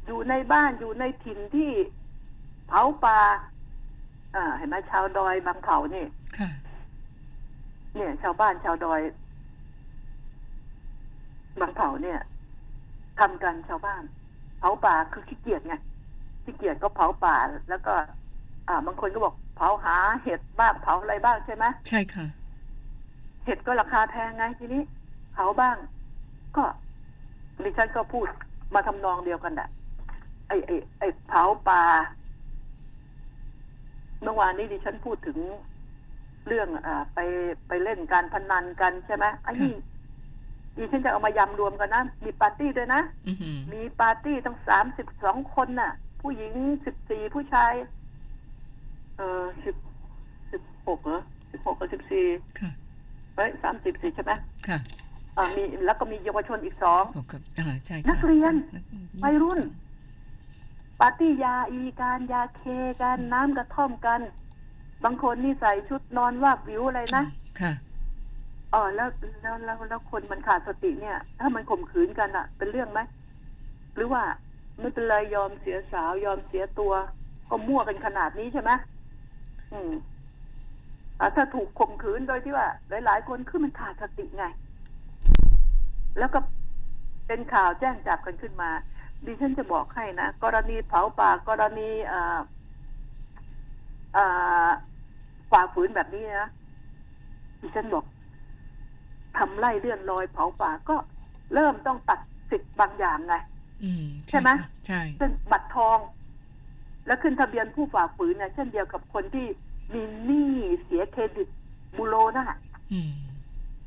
[0.06, 1.73] อยู่ในบ้านอยู่ในถิ่นที่
[2.68, 3.20] เผาป่า
[4.37, 6.04] อ่า เห็นไหมชาวดอยบางเขานี่
[6.38, 6.50] ค่ะ
[7.94, 9.00] เนี่ย ชาวบ้านชาวดอย
[11.61, 12.18] บางเขาเนี่ย
[13.18, 14.02] ทำกันชาวบ้าน
[14.58, 15.75] เผาป่าคือขี้เกียจไง
[16.44, 17.37] ขี้เกียจก็เผาป่า
[17.68, 17.94] แล้วก็
[18.68, 22.26] อ่า บางคนก็บอกเผาหาเห็ดบ้างเผาอะไรบ้างใช่ไหมใช่ค่ะ
[23.46, 24.82] เห็ดก็ราคาแพงไงทีนี้
[25.32, 25.76] เผาบ้าง
[26.56, 26.64] ก็
[27.64, 28.26] ดิฉันก็พูด
[28.74, 29.68] มาทำนองเดียวกันแหละ
[30.48, 31.82] ไอ้ไอ้ไอ้เผาป่า
[34.22, 35.38] เมื่อวานนี้ดิฉันพูดถึง
[36.46, 37.18] เรื่องอ่าไป
[37.68, 39.74] ไปเล่นการพนันกันใช่ไหมไอ้นี่
[40.76, 46.52] ดิฉันจะเอามายำรวมกันนะ มีปาร์ตี้ด้วยนะอือหือมีปาร์ตี้ตั้งสามสิบสองคนน่ะ ผู้หญิง
[46.86, 47.72] สิบสี่ผู้ชาย
[49.16, 49.76] เออสิบ
[50.52, 51.22] สิบหกเหรอ
[51.52, 52.26] สิบหกกับสิบสี่
[52.60, 52.70] ค่ะ
[53.37, 54.33] เอ้ยสามสิบสี่ใช่ไหม
[54.69, 54.78] ค่ะ
[55.37, 58.81] อ่ามีแล้วก็มีเยาวชนอีกสองบวกกับอ่าใช่ค่ะนักเรียนใช่
[59.25, 59.61] วัยรุ่น
[61.00, 62.62] ปาร์ตี้ยาอีการยาเค
[63.02, 64.21] กันน้ำกระท่อมกัน
[65.05, 67.25] บางคนนี่ใส่ชุดนอนวาบวิวอะไรนะ
[67.61, 67.73] ค่ะ
[68.75, 69.09] อ๋อแล้ว
[69.43, 73.00] แล้วแล้วแล้วคนมันขาดสติเนี่ย ถ้ามันข่มขืนกันอะเป็นเรื่องไหม
[73.95, 74.23] หรือว่า
[74.78, 76.93] ไม่เป็นไรยอมเสียสาวยอมเสียตัว
[77.49, 78.71] ก็มั่วกันขนาดนี้ใช่ไหม
[79.73, 80.15] อืมอ่า
[81.37, 82.66] ถ้าถูกข่มขืนโดยที่ว่า
[83.04, 84.44] หลาย ๆ คนคือมันขาดสติไง
[86.18, 86.40] แล้วก็
[87.26, 88.70] เป็นข่าวแจ้งจับกันขึ้นมา
[89.26, 92.40] ดิฉันจะบอกให้นะกรณีเผาป่ากรณีอ่า
[94.16, 94.68] อ่า
[95.50, 96.50] ฝ่าฝืนแบบนี้นะ
[97.61, 98.04] ดิฉันบอก
[99.38, 100.96] ทำไล่เลื่อนลอยเผาป่าก็
[101.54, 102.20] เริ่มต้องตัด
[102.50, 103.35] สิทธิ์บางอย่างไง
[103.85, 105.99] อืมใช่ไหมค่ะใช่เป็นบัตรทอง
[107.06, 109.46] แล้วขึ้นทะเบียนผู้ฝ่าฝืนเนี่ยเช่นเดียวกับคนที่
[109.93, 110.50] มีหนี้
[110.85, 111.49] เสียเครดิต
[111.97, 112.57] บูโรนะ
[112.93, 113.11] อืม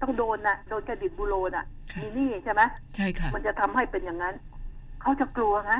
[0.01, 2.61] ต้องโดนนะโดนเครดิตบูโรน่ะค่ะ มีหนี้ใช่ไหม
[2.95, 4.35] ใช่ค่ะ มันจะทำให้เป็นอย่างนั้น
[5.01, 5.79] เขาจะกลัวนะ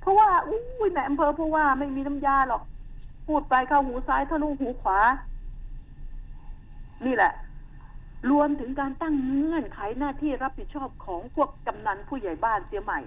[0.00, 2.62] เพราะว่าอุ้ยในอำเภอเพราะว่าไม่มีน้ำยาหรอก
[3.26, 4.98] พูดไปเข้าหูซ้ายทะลุหูขวา
[7.06, 7.32] นี่แหละ
[8.30, 13.00] รวมถึงการตั้งเงื่อนไขหน้าที่รับผิดชอบของพวกกำนันผู้ใหญ่บ้านเสียใหม่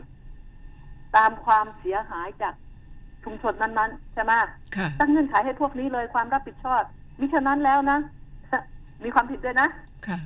[1.16, 2.54] ตามความเสียหายจาก
[3.26, 4.32] ชุมชนนั้นๆใช่ไหม
[4.78, 6.82] ค่ะตั้งเงื่อนไขให้พวกนี้เลยความรับผิดชอบ
[7.20, 7.98] มิฉะนั้นแล้วนะ
[9.04, 9.68] มีความผิดด้วยนะ
[10.08, 10.18] ค่ะ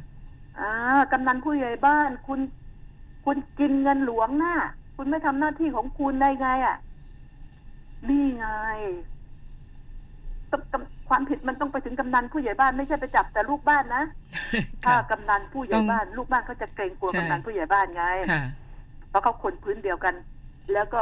[0.59, 0.71] อ่า
[1.11, 2.39] กำนันผู้ใหญ่บ้าน คุณ
[3.25, 4.55] คุณกินเงินหลวงหน้า
[4.95, 6.75] คุณไม่ทำหน้าที่ของคุณได้ไงอะ่ะ
[8.09, 8.47] นี่ไง
[10.51, 14.03] ต้องกำความผิดมันต้องไปถึงกำนันผู้ใหญ่บ้านไม่ใช่ไปจับแต่ลูกบ้านนะ
[14.85, 18.43] ถ้าค่ะกำนันผู้ใหญ่ต้องบ้าน ลูกบ้านเขาจะเกรงกลัวใช่กำนันผู้ใหญ่บ้านไงค่ะ
[19.09, 20.15] เพราะเขาคนพื้นเดียวกัน
[20.73, 21.01] แล้วก็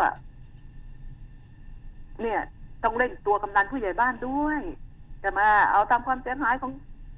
[2.22, 2.42] เนี่ย
[2.84, 4.60] ต้องเล่นตัวกำนันผู้ใหญ่บ้านด้วย
[5.24, 6.72] จะมาเอาตามความเสียหายของ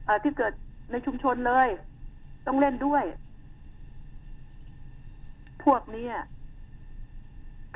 [0.08, 0.54] อที่เกิด
[0.92, 1.70] ในชุมชนเลย
[2.48, 3.04] ต้องเล่นด้วย
[5.64, 6.08] พวกนี้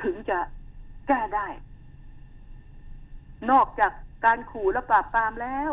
[0.02, 0.38] ถึงจะ
[1.08, 1.46] แก้ได้
[3.50, 3.92] นอกจาก
[4.24, 5.70] การขู่และปราบปรามแล้ว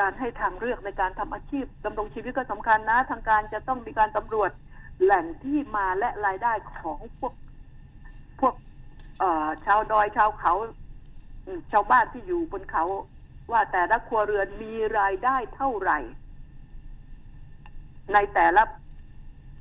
[0.00, 4.50] การให้ทางเลือกในการทำอาชีพดำรงชีวิตก็สำคัญนะ ทางการจะต้องมีการตำรวจ
[5.02, 7.32] แหล่งที่มาและรายได้ของพวก
[8.40, 8.54] พวก
[9.66, 10.52] ชาวดอยชาวเขา
[11.46, 12.84] อืมชาวบ้านที่อยู่บนเขา
[13.52, 15.98] ว่าแต่ละครัวเรือนมีรายได้เท่าไหร่
[18.12, 18.62] ในแต่ละ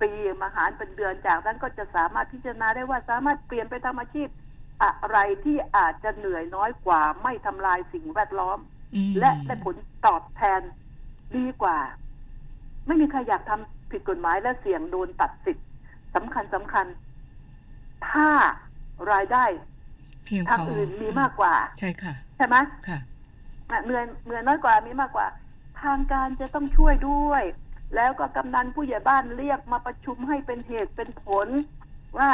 [0.01, 0.11] ปี
[0.43, 4.27] มาหารเป็นเดือนจากนั้นก็จะสามารถพิจารณาได้ว่าสามารถเปลี่ยนไปทำอาชีพ
[4.83, 8.59] อะไรที่อาจจะเหนื่อยน้อยกว่า ไม่ทำลายสิ่งแวดล้อม
[8.95, 10.61] อืมและได้ผลตอบแทน
[11.37, 11.77] ดีกว่า
[12.87, 15.67] ไม่มีใครอยากทำผิดกฎหมายและเสี่ยงโดนตัดสิทธิ์
[16.15, 16.85] สำคัญสำคัญ
[18.09, 18.29] ถ้า
[19.11, 19.45] รายได้
[20.25, 22.55] เพียงพทางออื่นมีมากกว่า ใช่ค่ะ ใช่ไหม
[22.87, 22.99] ค่ะ
[23.69, 25.27] อะเหนื่อยเหนื่อยน้อยกว่ามีมากกว่า
[25.81, 27.43] ทางการจะต้องช่วยด้วย
[27.95, 31.47] แล้วก็กำนันผู้ใหญ่บ้านเรียกมาประชุมให้เป็นเหตุเป็นผล
[32.19, 32.31] ว่า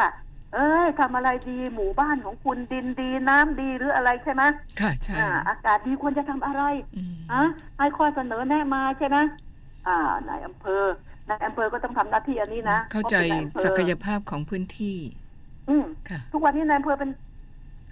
[0.54, 4.44] เอ้ยทำอะไรดีหมู่บ้านของคุณดินดีน้ำดีหรืออะไรใช่ไหม
[4.82, 6.64] ค่ะใช่อ่าอากาศดีควรจะทำอะไร
[6.98, 7.44] อืมอะ
[7.78, 9.18] ให้ข้อเสนอแนะมาใช่ไหม
[9.88, 9.98] อ่า
[10.28, 10.84] นายอำเภอ
[11.30, 14.98] นายอำเภอก็ต้องทำหน้าที่อันนี้นะเข้าใจพระป็นนยอำเภอศักยภาพของพื้นที่
[15.70, 17.12] อืมค่ะทุกวันนี้นายอำเภอเป็น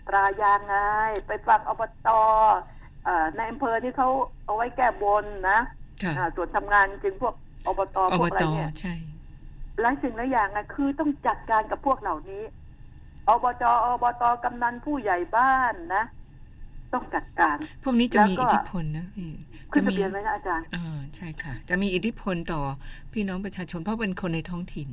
[0.07, 0.75] ตรายางไง
[1.27, 2.09] ไปฟังอบต
[3.03, 4.09] เอ่อนายอำเภอนี่เขา
[4.45, 5.59] เอาไว้แก้บนนะ
[6.03, 7.33] ค่ะอ่าส่วนทำงานจริงพวก
[7.67, 8.93] อบตอพบวกอะไรตเนี่ยใช่
[9.81, 12.43] หลายสิ่งหลายอย่างอะคือต้องจัดการกับพวกเหล่านี้
[13.27, 13.71] อบจอ
[14.03, 16.03] บตกำนันผู้ใหญ่บ้านนะ
[16.93, 19.31] ต้องจัดการ พวกนี้จะมีแล้วก็อิทธิพลนะพี่
[19.71, 22.61] ขึ้นจะทะมีเบียนไว้นะอาจารย์อ่าใช่ค่ะ จะมีอิทธิพลต่อ
[23.13, 24.89] พี่น้องประชาชนเพราะเป็นคนในท้องถิ่น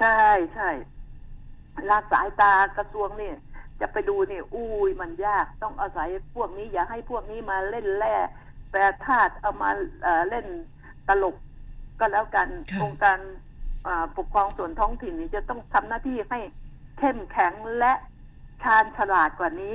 [0.00, 0.20] ใช่
[0.54, 0.70] ใช่
[1.90, 3.32] ลาสายตากระทรวงนี่
[3.80, 8.16] จะไปดูนี่อุ้ยมันยากต้องอาศัยพวกนี้ อย่าให้พวกนี้มาเล่นแร่
[8.70, 9.70] แปรธาตุเอามา
[10.02, 10.46] เอ่อเล่น
[11.08, 11.36] ตลก
[12.00, 13.18] ก็แล้วกันค่ะองค์การ
[13.86, 16.40] อ่าปกครองส่วนท้องถิ่นนี่จะต้องทำหน้าที่ให้
[16.98, 17.92] เข้มแข็งและ
[18.62, 19.74] ชาญฉลาดกว่านี้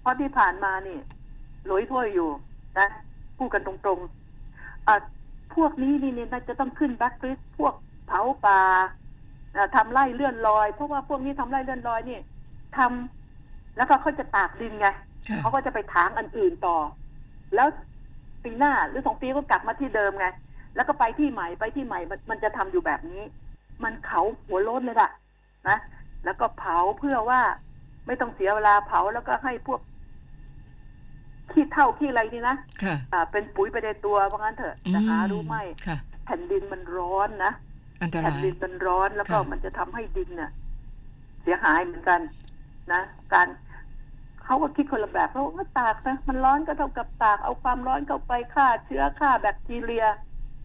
[0.00, 0.98] เพราะที่ผ่านมานี่
[1.66, 2.30] หลอยถ้วยอยู่
[2.78, 2.88] นะ
[3.36, 5.00] พูดกันตรงๆอ่า
[5.54, 7.74] พวกนี้นี่นี่น่าจะต้องขึ้นแบ็คลิสพวก
[8.06, 8.60] เผาป่า
[9.56, 12.18] อ่าทำไร่เลื่อนลอยเพราะว่าพวกนี้ทำไร่เลื่อนลอยนี่
[12.76, 14.88] ทำแล้วก็เขาจะตากดินไง
[15.28, 16.76] ค่ะเขาก็จะไปถางอันอื่นต่อ
[17.54, 17.68] แล้ว
[18.44, 20.26] ปีหน้าหรือสองปีก็กลับมาที่เดิมไง
[20.74, 23.22] แล้วก็ไปที่ใหม่ไปที่ใหม่มันมันจะทำอยู่แบบนี้
[23.84, 25.10] มันเขาหัวโล้นเลยล่ะ
[25.68, 25.78] นะ
[26.24, 27.40] แล้วก็เผาเพื่อว่า
[28.06, 29.80] ไม่ต้องเสียเวลาเผาแล้วก็ให้พวก
[31.52, 35.56] ขี้เท่าขี้อะไรนี่นะค่ะอ่าเป็นปุ๋ยไปในตัวเพราะงั้นเถอะแต่หารู้ไหม
[35.86, 37.52] ค่ะแผ่นดินมันร้อนนะ
[38.00, 40.50] อันตแผ่รานยดินมันร้อนแล้วก็ค่ะมันจะทำให้ดินเนี่ย
[41.42, 42.20] เสียหายเหมือนกัน
[42.92, 43.00] นะ
[43.32, 43.48] การ
[44.44, 50.06] เขาก็คิดคนละแบบเขาก็ตากนะมันร้อนก็เท่ากับตากเอาความร้อนเข้าไปฆ่าเชื้อฆ่าแบคทีเรีย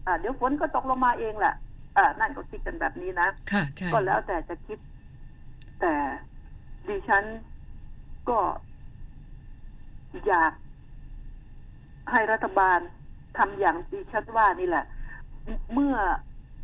[0.06, 1.54] อ่า เดี๋ยวฝนก็ตกลงมาเองแหละ
[1.96, 4.78] อ่านั่นก็คิดกันแบบนี้นะค่ะใช่ก็แล้วแต่จะคิด
[5.80, 5.94] แต่
[6.88, 7.24] ดิฉัน
[8.28, 8.38] ก็
[10.26, 10.52] อยาก
[12.12, 12.78] ให้รัฐบาล
[13.38, 14.84] ทำอย่างดิฉันว่านี่แหละ
[15.72, 15.96] เมื่อ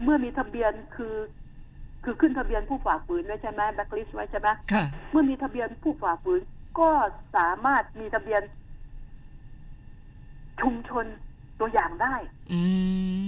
[0.02, 1.16] เมื่อมีทะเบียนคือ
[2.04, 6.40] คือขึ้นทะเบียนผู้ฝ่าฝืนไว้ใช่ไหมแบ็คลิสไว้ใช่ไหมค่ะเมื่อมีทะเบียนผู้ฝ่าฝืน
[6.80, 6.90] ก็
[7.36, 8.42] สามารถมีทะเบียน
[10.60, 11.06] ชุมชน
[11.60, 12.14] ตัวอย่างได้
[12.52, 12.60] อื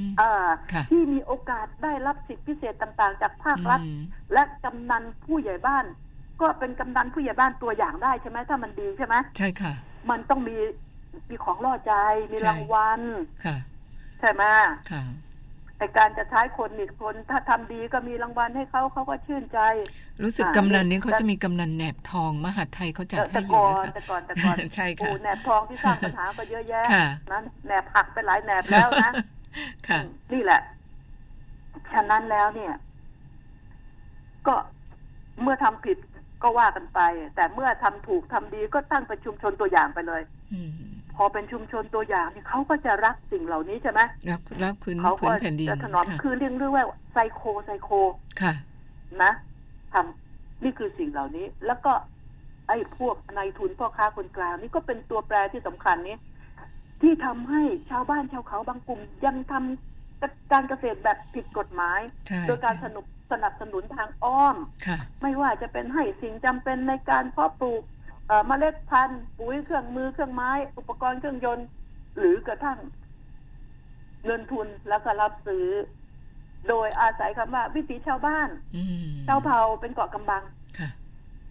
[0.02, 0.32] มอ่า
[0.72, 4.00] ค่ะที่มีโอกาสได้รับสิทธิพิเศษต่างๆ จากภาครัฐอืม
[4.32, 5.84] และกำนันผู้ใหญ่บ้าน
[6.40, 9.72] ก็เป็นกำนันผู้ใหญ่บ้านตัวอย่างได้ใช่ไหมถ้ามันดีใช่ไหมใช่ค่ะ
[10.10, 10.56] มันต้องมี
[11.30, 11.94] มีของล่อใจ
[12.30, 13.00] มีใช่รางวัล
[13.44, 13.56] ค่ะ
[14.20, 14.42] ใช่ไหม
[14.90, 15.02] ค่ะ
[15.82, 19.60] ในการจะใช้คนอีกคนถ้าทำดีก็มีรางวัลให้เขาเขาก็ชื่นใจ
[20.22, 29.10] รู้สึกอ่ากำนันนี้นี่เขาจะมีกำนันแหนบทอง มหาดไทยเขาจัดแต่ให้อยู่ก่อนะนคะแต่ก่อนแต่ก่อนใช่ค่ะโอ้แหนบทองที่สร้างปัญหาก็เยอะแยะค่ะนั้นแหนบหักไปหลายแหนบแล้วนะ
[29.88, 30.60] ค่ะอืมนี่แหละ
[31.94, 32.72] ฉะนั้นแล้วเนี่ย
[34.46, 34.54] ก็
[35.42, 35.98] เมื่อทำผิด
[36.42, 37.00] ก็ว่ากันไป
[37.36, 40.70] แต่เมื่อทำถูกทำดีก็ตั้งเป็นชุมชนตัวอย่างไปเลยอืม
[41.16, 47.88] พอเป็นชุมชนตัวอย่างเนี่ยเขาก็จะรักสิ่งเหล่านี้ใช่ไหมรักรักพื้นเขาพื้ก็นแผ่นดินจะถนอมค่ะคือเรียกเรียกว่าไซโคไซโค
[48.40, 48.52] ค่ะ
[49.22, 49.32] นะ
[49.92, 51.92] ทำนี่คือสิ่งเหล่านี้ แล้วก็
[52.68, 56.16] ไอ้พวกนายทุนพ่อค้าคนกลางนี่ก็เป็นตัวแปรที่สำคัญนี้
[57.02, 67.82] ที่ทำให้ชาวบ้านชาวเขาบางกลุ่มยังทำการเกษตรแบบผิดกฎหมายใช่โดยการสใช่นับสนับสนุนทางอ้อมค่ะไม่ว่าจะเป็นให้สิ่งจำเป็นในการเพาะปลูก
[68.26, 71.66] เอ่อเมล็ดพันธุ์ปุ๋ยเครื่องมือเครื่องไม้ อุปกรณ์เครื่องยนต์
[72.18, 72.78] หรือกระทั่ง
[74.24, 75.66] เงินทุนแล้วก็รับซื้อ
[76.68, 80.42] โดยอาศัยคำว่าวิถีชาวบ้านอืมชาวเผ่าเป็นเกาะกำบัง
[80.78, 80.88] ค่ะ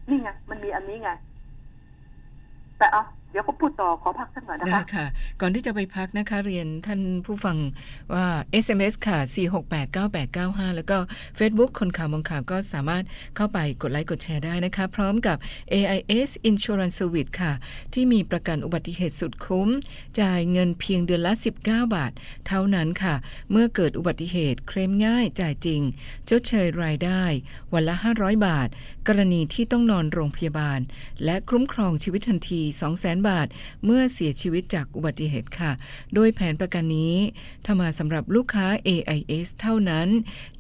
[0.10, 1.12] นี่ไงมันมีอันนี้ไง
[2.78, 5.06] แต่เอา เดี๋ยวก็พูดต่อขอพักสักหน่อยนะได้คะค่ะ
[5.42, 7.58] ก่อนที่จะไปพักนะคะ เรียนท่านผู้ฟัง
[8.14, 8.26] ว่า
[8.64, 9.18] SMS ค่ะ
[9.98, 10.98] 4689895 แล้วก็
[11.38, 13.04] Facebook คนข่าวมองข่าวก็สามารถ
[13.36, 15.38] เข้าไปกดไลค์กดแชร์ได้นะคะ พร้อมกับ
[15.74, 17.54] AIS Insurance Service ค่ะ
[17.94, 19.70] ที่มีประกันอุบัติเหตุสุดคุ้ม
[20.20, 22.12] จ่ายเงินเพียงเดือนละ 19 บาท
[22.48, 23.16] เท่านั้นค่ะ
[23.52, 25.82] เมื่อเกิดอุบัติเหตุเคลมง่ายจ่ายจริง
[26.30, 27.24] ชดเชยรายได้
[27.74, 28.70] วันละ 500 บาท
[29.08, 30.80] กรณีที่ต้องนอนโรงพยาบาล
[31.26, 32.62] และคุ้มครองชีวิตทันที
[32.94, 33.48] 200,000 บาท
[33.86, 35.72] เมื่อเสียชีวิตจากอุบัติเหตุค่ะ
[36.14, 37.16] โดยแผนประกันนี้
[37.66, 40.08] ทำมาสำหรับลูกค้า AIS เท่านั้น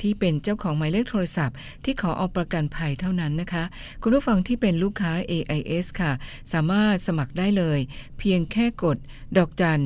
[0.01, 3.63] ที่เป็นเจ้าของหมายเลขโทรศัพท์ ที่ขอเอาประกันภัยเท่านั้นนะคะ
[4.01, 6.11] คุณผู้ฟังที่เป็นลูกค้า AIS ค่ะ
[6.53, 7.79] สามารถสมัครได้เลย
[8.19, 8.97] เพียงแค่กด
[9.37, 9.81] ดอกจัน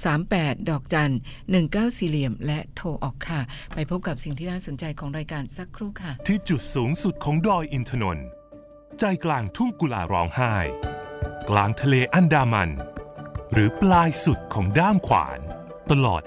[0.00, 1.12] 638 ดอกจัน
[1.54, 3.40] 19 สี่เหลี่ยม และโทรออกค่ะ
[3.74, 8.26] ไปพบกับสิ่งที่น่าสนใจของรายการสักครู่ค่ะ ที่จุดสูงสุดของดอยอินทนนท์
[8.98, 10.54] ใจกลางทุ่งกุลาร้องไห้
[11.50, 12.70] กลางทะเลอันดามัน
[13.52, 15.40] หรือปลายสุดของด้ามขวาน
[15.90, 16.22] ตลอด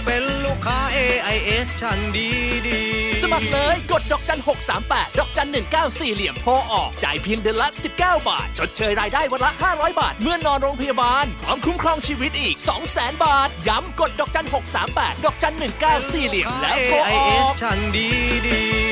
[0.04, 2.28] เป็นลูกค้า AIS ช่างดี
[2.68, 4.40] ดีๆสมัครเลยกดดอกจัน
[4.78, 5.48] 638 ดอกจัน
[5.82, 7.68] 194 เหลี่ยมโทรออก จ่ายเพียงเดือนละ
[7.98, 12.56] 19 บาท ชดเชยรายได้วันละ 500 บาท เมื่อนอนโรงพยาบาล พร้อมคุ้มครองชีวิตอีก
[12.90, 14.46] 200,000 บาท ย้ำกดดอกจัน
[14.84, 15.54] 638 ดอกจัน
[15.90, 18.08] 194 เหลี่ยมแล้วโทรอ AIS อกช่างดี
[18.48, 18.91] ดี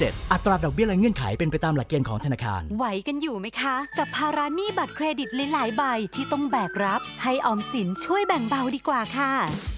[0.31, 5.83] อัตราดอกเบี้ยและเงื่อนไขเป็นไปตามหลักเกณฑ์ของธนาคาร ไหวกันอยู่ไหมคะ กับภาระหนี้บัตรเครดิตหลายๆใบ
[6.15, 9.31] ที่ต้องแบกรับ ให้ออมสินช่วยแบ่งเบาดีกว่าค่ะ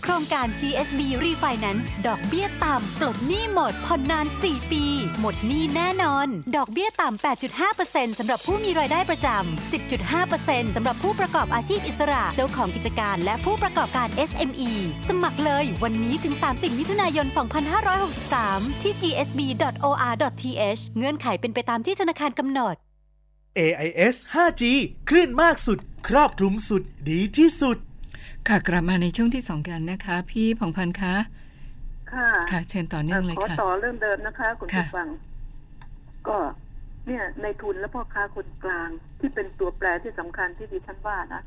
[0.03, 4.85] โครงการ GSB Refinance ดอกเบี้ยต่ำปลดหนี้หมดผ่อนนาน 4 ปี
[5.19, 7.23] หมดหนี้แน่นอน ดอกเบี้ยต่ำ
[7.65, 14.71] 8.5%สำหรับผู้มีรายได้ประจำ 10.5%สำหรับผู้ประกอบอาชีพอิสระ เจ้าของกิจการและผู้ประกอบการ SME
[15.09, 17.27] สมัครเลยวันนี้ถึง 30 มิถุนายน
[18.23, 22.75] 2563 ที่ GSB.or gsb.or.th เงื่อนไขเป็นไปตามที่ธนาคารกำหนด
[23.59, 24.63] AIS 5G
[25.09, 27.77] คลื่นมากสุด ครอบคลุมสุด ดีที่สุด
[28.47, 31.15] ค่ะกลับมาในช่วงที่สองกันนะคะ พี่ผ่องพันธ์คะ
[32.13, 35.07] ค่ะค่ะ เชิญต่อเนื่องเลยขอค่ะต่อเรื่องเดิมนะคะคุณค่ะผู้ฟัง
[36.27, 36.37] ก็
[37.07, 41.41] เนี่ยในทุนและพ่อค้าคนกลางที่เป็นตัวแปรที่สำคัญที่ดิฉันว่านะ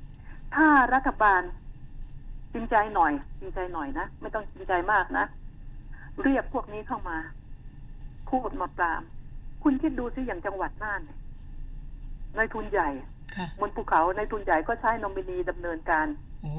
[0.55, 1.42] ถ้ารัฐบาล
[2.52, 5.24] จริงใจหน่อยจริงใจหน่อยนะ ไม่ต้องจริงใจมากนะ
[6.22, 7.18] เรียกพวกนี้เข้ามา
[8.30, 9.02] พูดมาปราม
[9.62, 11.18] คุณคิดดูสิอย่างจังหวัดน่านเนี่ย
[12.36, 12.90] ในทุนใหญ่
[13.36, 16.06] ค่ะบนภูเขาในทุนใหญ่ก็ใช้นอมินีดำเนินการ
[16.42, 16.54] โอ้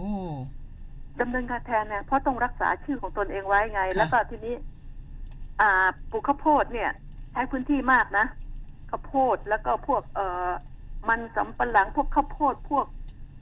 [1.22, 4.56] ดำเนินการแทนเนี่ยเพราะต้องรักษาชื่อของตนเองไว้ไงค่ะแล้วก็ทีนี้
[5.62, 5.72] อ่า
[6.12, 6.90] ปลูกข้าวโพดเนี่ย
[7.32, 8.26] ใช้พื้นที่มากนะ
[8.90, 10.50] ข้าวโพดแล้วก็พวก เอ่อ
[11.10, 12.86] มันสำปะหลังพวกข้าวโพดพวก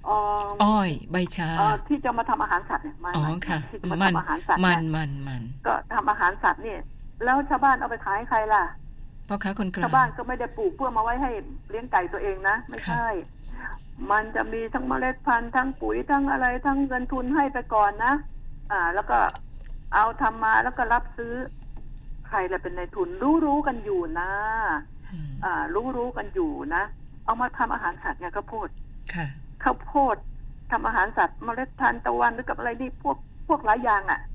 [0.05, 6.79] เอ่ออ้อยใบชาเอ่อที่จะมาทำอาหารสัตว์เนี่ยไม่อ๋อไม่ค่ะที่จะมามันทำอาหารสัตว์มัเนี่นยมันมันก็ทำอาหารสัตว์เนี่ย
[7.23, 8.63] แล้วชาวบ้านเอาไปขายให้ใครล่ะ
[9.27, 11.31] พ่อค้าคนกลาชางวบ้านก็ไม่ได้ปลูกเพื่อมาไว้ให้
[11.69, 13.07] เลี้ยงไก่ตัวเองนะ ไม่ใช่
[14.11, 18.13] มันจะมีทั้งเมล็ดพันธุ์ทั้งปุ๋ยทั้งอะไรทั้งเงินทุนให้ไปก่อนนะ
[18.71, 19.17] อ่า แล้วก็
[19.93, 21.33] เอาทำมาแล้วก็รับซื้อ
[22.27, 24.29] ใครละเป็นในายทุนรู้รู้ๆกันอยู่นะ
[25.13, 26.83] อืมอ่า รู้รู้ๆกันอยู่นะ
[27.25, 28.69] เอามาทำอาหารสัตว์ไงข้าวโพด
[29.13, 29.25] ค่ะ
[29.63, 30.17] ข้าวโพด
[30.71, 34.34] ทำอาหารสัตว์เมล็ดทานตะวันหรือกับอะไรนี่พวกพวกหลายอย่างอะ่ะเอ่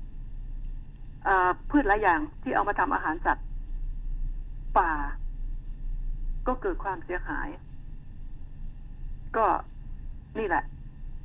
[1.69, 3.45] พืชหลายอย่างที่เอามาทำอาหารสัตว์
[4.77, 4.91] ป่า
[6.47, 7.47] ก็เกิดความเสียหาย
[9.37, 9.45] ก็
[10.37, 10.63] นี่แหละ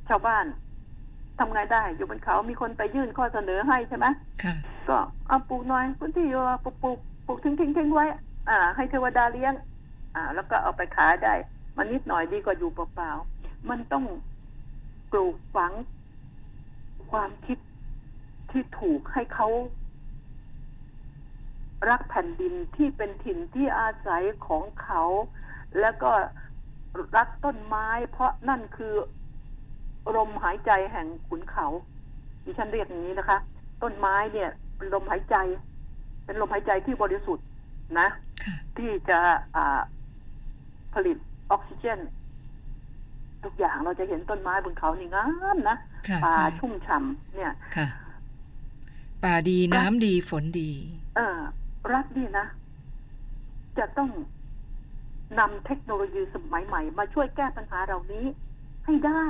[0.09, 0.45] ชาวบ้าน
[1.39, 4.05] ทำไงได้ อยู่บนเขามีคนไปยื่นข้อเสนอให้ใช่ไหม
[4.43, 4.53] ค่ะ
[4.89, 8.05] ก็เอาปลูกหน่อยพื้นที่อยู่ปลูกปลูกปลูกทิ้งทิ้งทิ้งไว้
[8.49, 9.53] อ่า ให้เทวดาเลี้ยง
[10.15, 11.33] อ่า แล้วก็เอาไปขายได้
[11.77, 14.05] มันนิดหน่อยดีกว่าอยู่เปล่าๆมันต้อง
[15.11, 15.71] ปลูกฝัง
[17.11, 17.57] ความคิด
[18.51, 19.47] ที่ถูกให้เขา
[21.89, 25.03] รักแผ่นดินที่เป็นถิ่นที่อาศัยของเขา
[25.79, 26.11] แล้วก็
[27.17, 28.93] รักต้นไม้ เพราะนั่นคือ
[30.15, 31.67] ลมหายใจแห่งขุนเขา
[32.43, 33.37] ดิฉันเรียกอย่างนี้นะคะ
[33.83, 35.35] ต้นไม้เนี่ยเป็นลมหายใจ
[36.25, 37.45] เป็นลมหายใจที่บริสุทธิ์
[37.99, 38.07] นะ
[38.43, 39.19] ค่ะที่จะ
[39.55, 39.79] อ่า
[40.93, 41.17] ผลิต
[41.51, 41.99] ออกซิเจน
[43.43, 47.87] ทุกอย่างเราจะเห็นต้นไม้บนเขานี่งามนะค่ะป่าใช่ชุ่มฉ่ำเนี่ยค่ะ
[49.23, 50.71] ป่าดีน้ำดีฝนดี
[51.15, 51.39] เออ
[51.93, 52.45] รัฐนี่นะ
[53.77, 54.09] จะต้อง
[55.39, 58.25] นำเทคโนโลยีสมัยใหม่ มาช่วยแก้ปัญหาเหล่านี้
[58.85, 59.25] ให้ได้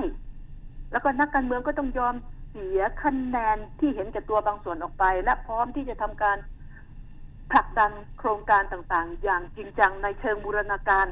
[0.92, 2.16] แล้วก็นักการเมืองก็ต้องยอม
[2.52, 6.38] เสียคะแนนที่เห็นแก่ตัวบางส่วนออกไป และพร้อมที่จะทำการ
[7.52, 11.08] ผลักดันโครงการต่างๆ อย่างจริงจังในเชิงบูรณาการ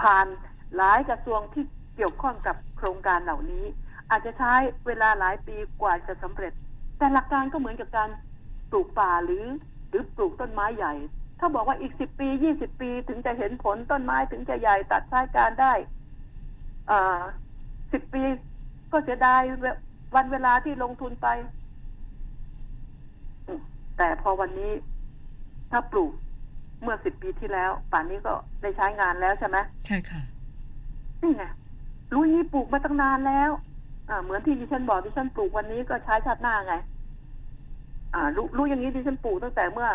[0.00, 0.26] ผ่าน
[0.76, 1.64] หลายกระทรวงที่
[1.96, 3.64] เกี่ยวข้องกับโครงการเหล่านี้
[4.10, 4.52] อาจจะใช้
[4.86, 6.52] เวลาหลายปีกว่าจะสำเร็จ
[6.98, 8.10] แต่หลักการก็เหมือนกับการ
[8.70, 9.44] ปลูกป่าหรือ
[9.92, 10.94] หรือปลูกต้นไม้ใหญ่
[11.38, 15.72] ถ้าบอกว่าอีกสิบปียี่สิบปีถึงจะเห็นผลต้นไม้ถึงจะใหญ่ตัดใช้การได้
[16.90, 17.20] อ่า
[17.92, 18.22] สิบปี
[18.92, 19.66] ก็เสียดายเว
[20.14, 21.28] วันเวลาที่ลงทุนไป
[23.46, 23.60] อืม
[23.96, 24.72] แต่พอวันนี้
[25.70, 26.12] ถ้าปลูก
[26.82, 30.22] เมื่อสิบปีที่แล้ว ป่านนี้ก็ได้ใช้งานแล้วใช่ไหมใช่ค่ะ
[31.22, 31.44] นี่ไง
[32.12, 33.50] รู้ยี่ปลูกมาตั้งนานแล้ว
[34.08, 36.74] อ่า เหมือนที่ดิฉันบอกดิฉันปลูกวันนี้ก็ใช้ชาติหน้าไง
[38.14, 39.88] อ่ารู้รู้อย่างนี้ดิฉันปลูกตั้งแต่เมื่อ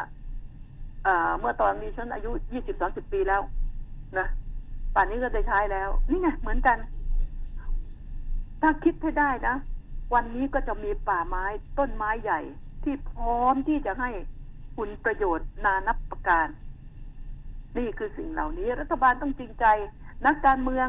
[1.08, 3.42] อ่าเมื่อตอนดิฉันอายุยี่สิบสามสิบปีแล้ว
[4.18, 4.28] นะ
[4.94, 6.78] ป่านนี้ก็ได้ใช้แล้ว นี่ไงเหมือนกัน
[8.62, 9.56] ถ้าคิดให้ได้นะ
[10.14, 11.46] วันนี้ก็จะมีป่าไม้
[11.80, 12.40] ต้นไม้ใหญ่
[12.84, 14.10] ที่พร้อมที่จะให้
[14.76, 16.48] คุณประโยชน์นานับประการ
[17.78, 19.66] นี่คือสิ่งเหล่านี้ รัฐบาลต้องจริงใจ
[20.26, 20.88] นักการเมือง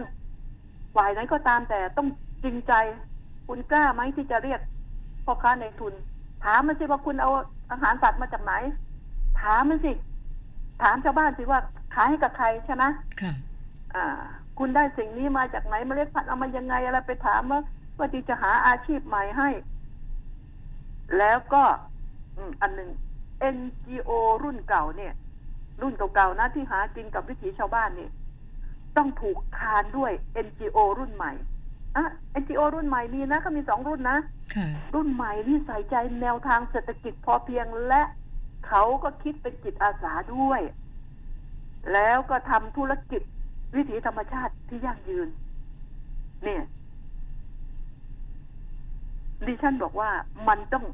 [0.96, 2.08] ฝ่ายไหนก็ตามแต่ต้อง
[2.44, 2.74] จริงใจ
[3.48, 4.60] คุณกล้าไหมที่จะเรียก
[5.24, 5.94] พ่อค้าในทุน
[6.44, 7.30] ถามมันสิว่าคุณเอา
[7.70, 8.52] อาหารสัตว์มาจากไหน
[9.40, 9.92] ถามมันสิ
[10.82, 11.60] ถามชาวบ้านสิว่า
[11.94, 12.84] ขายให้กับใครใช่ไหม
[13.20, 13.32] ค่ะ
[13.94, 14.04] อ่า
[14.58, 17.60] คุณได้สิ่งนี้มาจากไหนเมล็ดพันธุ์เอามายังไงอะไรไปถามว่า
[17.98, 19.48] ว่าที่จะหาอาชีพใหม่ให้
[21.18, 21.62] แล้วก็
[22.36, 22.90] อืมอันหนึ่ง
[23.56, 24.10] NGO
[24.42, 25.14] รุ่นเก่าเนี่ย
[25.82, 28.08] รุ่นเก่าๆนะที่หากินกับวิถีชาวบ้านนี่
[28.96, 30.12] ต้องถูกคานด้วย
[30.46, 31.32] NGO รุ่นใหม่
[31.98, 32.08] อะ
[32.40, 34.18] NGO รุ่นใหม่มีนะก็มีสองรุ่นนะ
[34.54, 38.02] ค่ะรุ่นใหม่ที่ใส่ใจแนวทางเศรษฐกิจพอเพียงและ
[38.68, 40.60] เขาก็คิดเป็นจิตอาสาด้วย
[41.92, 43.22] แล้วก็ทำธุรกิจ
[43.76, 45.28] วิถีธรรมชาติที่ยั่งยืน
[46.44, 46.64] เนี่ย
[49.46, 50.10] ดิฉันบอกว่า
[50.48, 50.84] มันต้อง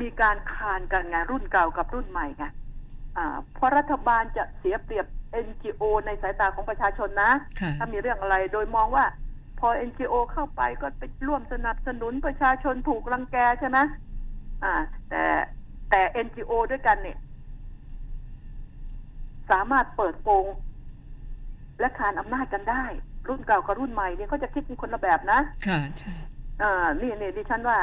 [0.00, 2.44] มีการคานกันไงรุ่นเก่ากับรุ่นใหม่ไง
[3.16, 5.06] อ่าเพราะรัฐบาลจะเสียเปรียบ
[5.46, 9.04] NGO ในสายตาของประชาชนนะค่ะถ้ามีเรื่องอะไรโดยมองว่า
[9.60, 13.78] พอ NGO เข้าไปก็ไปร่วมสนับสนุนประชาชนถูกรังแกใช่ไหม
[14.64, 14.74] อ่า
[15.08, 15.22] แต่
[15.90, 17.18] แต่ NGO ด้วยกันเนี่ย
[19.50, 20.46] สามารถเปิดโปง
[21.80, 22.84] และคานอำนาจกันได้
[23.28, 26.14] รุ่นเก่ากับรุ่นใหม่เนี่ยเขาจะคิดเป็นคนละแบบนะ ค่ะใช่
[26.62, 27.78] อ่า นี่นี่ดิฉันว่า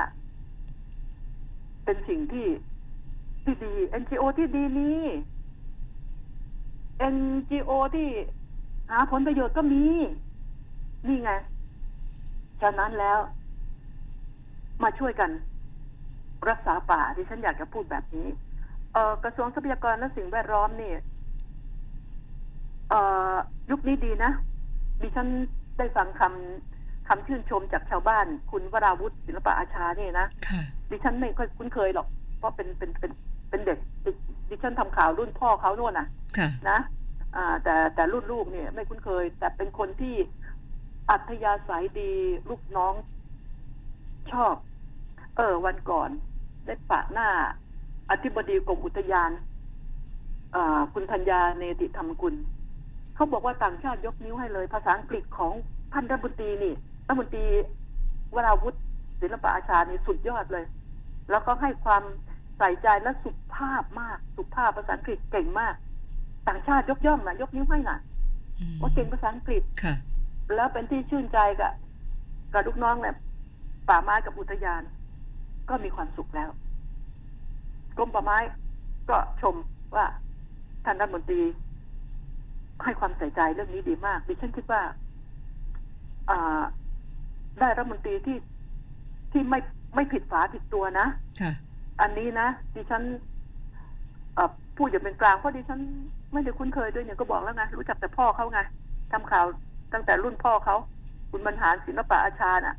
[1.85, 2.47] เป็นสิ่งที่
[3.43, 5.01] ที่ดี NGO ที่ดีนี้
[7.15, 8.09] NGO ที่
[8.89, 9.83] หาผลประโยชน์ก็มี
[11.07, 11.31] นี่ไง
[12.61, 13.19] ฉะนั้นแล้ว
[14.83, 15.31] มาช่วยกัน
[16.49, 18.27] รักษาป่าดิฉันอยากจะพูดแบบนี้
[18.93, 20.91] เอ่อกระทรวงทรัพยากรและสิ่งแวดล้อมนี่
[22.89, 23.33] เอ่อ
[23.71, 24.31] ยุคนี้ดีนะ
[25.01, 25.27] ดิฉัน
[25.77, 30.61] ได้ฟังคำคำชื่นชมจากชาวบ้าน คุณวราวุฒิศิลปะอาชานี่นะค่ะ
[30.91, 33.11] ดิฉันไม่ค่อยคุ้นเคยหรอก เพราะเป็นเป็นเป็น
[33.49, 34.11] เป็นเด็กดิ
[34.49, 36.79] ดิฉันทำข่าวรุ่นพ่อเขาโน่นน่ะค่ะนะ
[37.35, 40.15] อ่าแต่แต่รุ่นลูกเนี่ย ไม่คุ้นเคย แต่เป็นคนที่
[41.09, 42.11] อัธยาศัยดี
[42.49, 42.93] ลูกน้อง
[44.31, 44.55] ชอบ
[45.37, 46.09] เออ วันก่อน
[46.65, 47.29] ได้ปะหน้า
[48.11, 49.31] อธิบดีกรมอุทยาน
[50.55, 52.35] อ่าคุณธัญญาเนติธรรมกุล
[53.15, 55.53] เขาบอกว่าต่างชาติยกนิ้วให้เลย ภาษาอังกฤษของ
[55.93, 56.73] ท่านรัฐมนตรีนี่
[57.07, 57.45] รัฐมนตรี
[58.35, 58.79] วราวุฒิ
[59.21, 60.65] ศิลปะอาชานี่สุดยอดเลย
[61.29, 62.03] แล้วก็ให้ความ
[62.57, 65.75] ใส่ใจและสุภาพมาก สุภาพภาษาอังกฤษเก่งมาก
[66.47, 67.97] ต่างชาติยกย่องนะยกนิ้วให้น่ะ
[68.59, 69.95] อืมว่าเก่งภาษาอังกฤษค่ะ
[70.55, 71.73] แล้วเป็นที่ชื่นใจกับ
[72.53, 73.15] กับลูกน้องเนี่ย
[73.89, 74.81] ป่าไม้กับอุทยาน
[75.69, 76.49] ก็มีความสุขแล้ว
[77.97, 78.37] กรมป่าไม้
[79.09, 79.55] ก็ชม
[79.95, 80.05] ว่า
[80.85, 81.41] ท่านรัฐมนตรี
[82.83, 84.81] ให้ความใส่ใจเรื่องนี้ดีมาก ดิฉันคิดว่า
[86.29, 86.63] อ่า
[87.59, 88.37] ได้รัฐมนตรีที่
[89.31, 89.59] ที่ไม่
[89.95, 91.07] ไม่ผิดฝาผิดตัวนะ
[91.41, 91.53] ค่ะ
[92.01, 93.03] อันนี้นะดิฉัน
[94.35, 95.79] เอ่อพูดอย่างเป็นกลางเพราะดิฉัน
[96.33, 98.59] ไม่ได้คุ้นเคยด้วยเนี่ยก็บอกแล้วไงรู้จักแต่พ่อเขาไง
[99.11, 99.45] ทำข่าว
[99.93, 100.77] ตั้งแต่รุ่นพ่อเขา
[101.31, 102.77] คุณบรรหารศิลปะอาชาน่ะ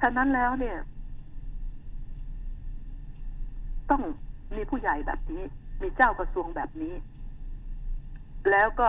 [0.00, 0.76] ฉะนั้นแล้วเนี่ย
[3.90, 4.02] ต้อง
[4.56, 5.42] มีผู้ใหญ่แบบนี้
[5.82, 6.94] มีเจ้ากระทรวงแบบนี้
[8.50, 8.88] แล้วก็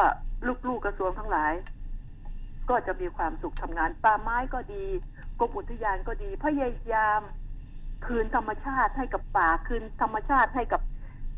[0.67, 1.53] ลูกๆกระทรวงทั้งหลาย
[2.69, 4.85] ก็จะมีความสุขทำงานป่าไม้ก็ดี
[5.39, 7.21] กรมอุทยานก็ดีพยายาม
[8.05, 10.81] คืนธรรมชาติให้กับป่าคืนธรรมชาติให้กับ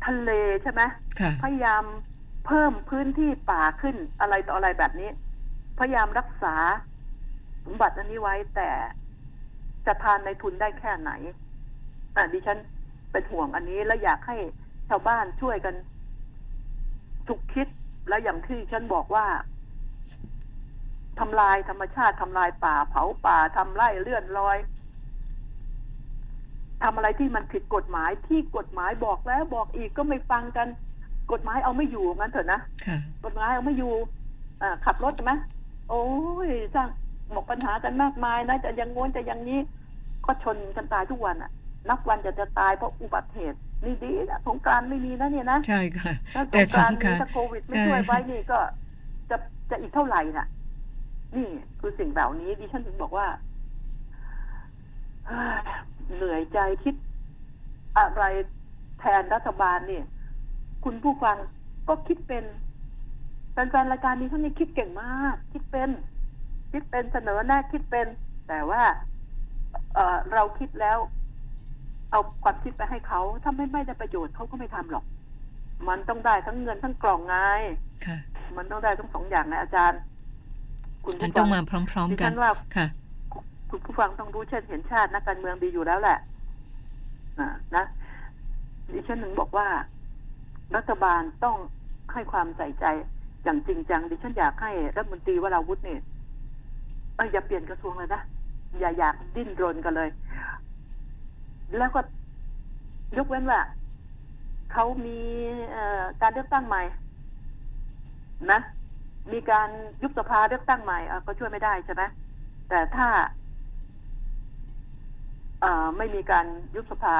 [0.06, 0.30] ทะเล
[0.62, 0.82] ใช่ไหม
[1.20, 1.84] ค่ะพยายาม
[2.46, 5.10] เพิ่มพื้นที่ป่าขึ้นอะไรต่ออะไรแบบนี้
[5.78, 6.54] พยายามรักษา
[7.64, 8.70] สมบัติอันนี้ไว้แต่
[9.86, 11.10] จะทานในทุนได้แค่ไหน
[12.16, 12.58] อะดิฉัน
[13.12, 14.36] เป็นห่วงอันนี้และอยากให้
[14.88, 15.74] ชาวบ้านช่วยกัน
[17.26, 17.68] ฉุกคิด
[18.08, 19.26] และอย่างที่ฉันบอกว่า
[21.20, 24.58] ทำลายธรรมชาติทำลายป่า เผาป่าทำไร่เลื่อนลอย
[26.82, 30.68] ทำอะไรที่มันผิดกฎหมายที่กฎหมายบอกแล้วบอกอีกก็ไม่ฟังกัน
[31.32, 33.92] กฎหมายเอาไม่อยู่งั้นเถอะนะค่ะกฎหมายเอาไม่อยู่
[34.62, 35.32] อ่าขับรถใช่ไหม
[35.88, 36.04] โอ้
[36.48, 36.88] ยสร้าง
[37.34, 39.60] บอกปัญหากันมากมายนะจะอยังง้นจะอยังนี้
[40.24, 41.50] ก็ชนกันตายทุกวันอะ
[41.88, 48.58] นับวันจะจะตายเพราะอุบัติเหตุนี่ดีนะสงกรารไม่มีนะเนี่ยนะใช่ค่ะถ้าสแต่งกรารสงกมีรานต์ถ้าโควิดไม่ใช่ช่วยไว้นี่ก็
[49.30, 49.36] จะ
[49.70, 50.46] จะอีกเท่าไหร่น่ะ
[51.36, 51.48] นี่
[51.80, 53.26] คือสิ่งเหล่านี้ดิฉันถึงบอกว่า
[55.26, 55.60] เฮ้ย
[56.14, 56.94] เหนื่อยใจคิด
[57.98, 58.22] อะไร
[59.00, 60.04] แทนรัฐบาลเนี่ย
[60.84, 61.36] คุณผู้ฟัง
[61.88, 62.44] ก็คิดเป็น
[63.56, 65.90] แฟนๆรายการนี้ท่านนี้คิดเก่งมาก คิดเป็น
[66.72, 68.06] คิดเป็นเสนอแน่คิดเป็น
[68.48, 68.82] แต่ว่า
[69.94, 70.98] เออเราคิดแล้ว
[72.10, 75.04] เอาความคิดไปให้เขาถ้าไม่ไม่ได้ประโยชน์เขาก็ไม่ทำหรอก
[75.88, 77.36] มันต้องได้ทั้งเงินทั้งกล่องไง
[78.06, 78.18] ค่ะ
[78.56, 80.00] มันต้องได้ทั้งสองอย่างนะอาจารย์
[81.04, 82.86] คุณมันผู้ต้ฟัองมาพร้อมดิๆกัฉันนว่าค่ะ
[83.70, 86.18] คุณผู้ฟังต้องรู้เช่นเห็นชาตินักการเมืองดีอยู่แล้วแหละ
[87.40, 87.84] นะนะ
[88.92, 89.68] ดิฉันถึงบอกว่า
[90.76, 91.56] รัฐบาลต้อง
[92.12, 92.84] ให้ความใส่ใจ
[93.46, 96.00] อย่างจริงจังดิฉันอยากให้รัฐมนตรีวราวุฒิเนี่ย
[97.16, 98.22] เอยอย่าเปลี่ยนกระทรวงเลยนะ
[98.78, 100.08] อย่าอยากดิ้นรนกันเลย
[101.76, 102.00] แล้วก็
[103.16, 103.60] ยกเว้นว่า
[104.72, 105.20] เขามี
[106.22, 106.82] การเลือกตั้งใหม่
[108.52, 108.60] นะ
[109.32, 109.68] มีการ
[110.02, 112.02] ยุบสภาเลือกตั้งใหม่ก็ช่วยไม่ได้ใช่ไหม
[112.68, 113.08] แต่ถ้า
[115.96, 117.14] ไม่มีการยุบสภา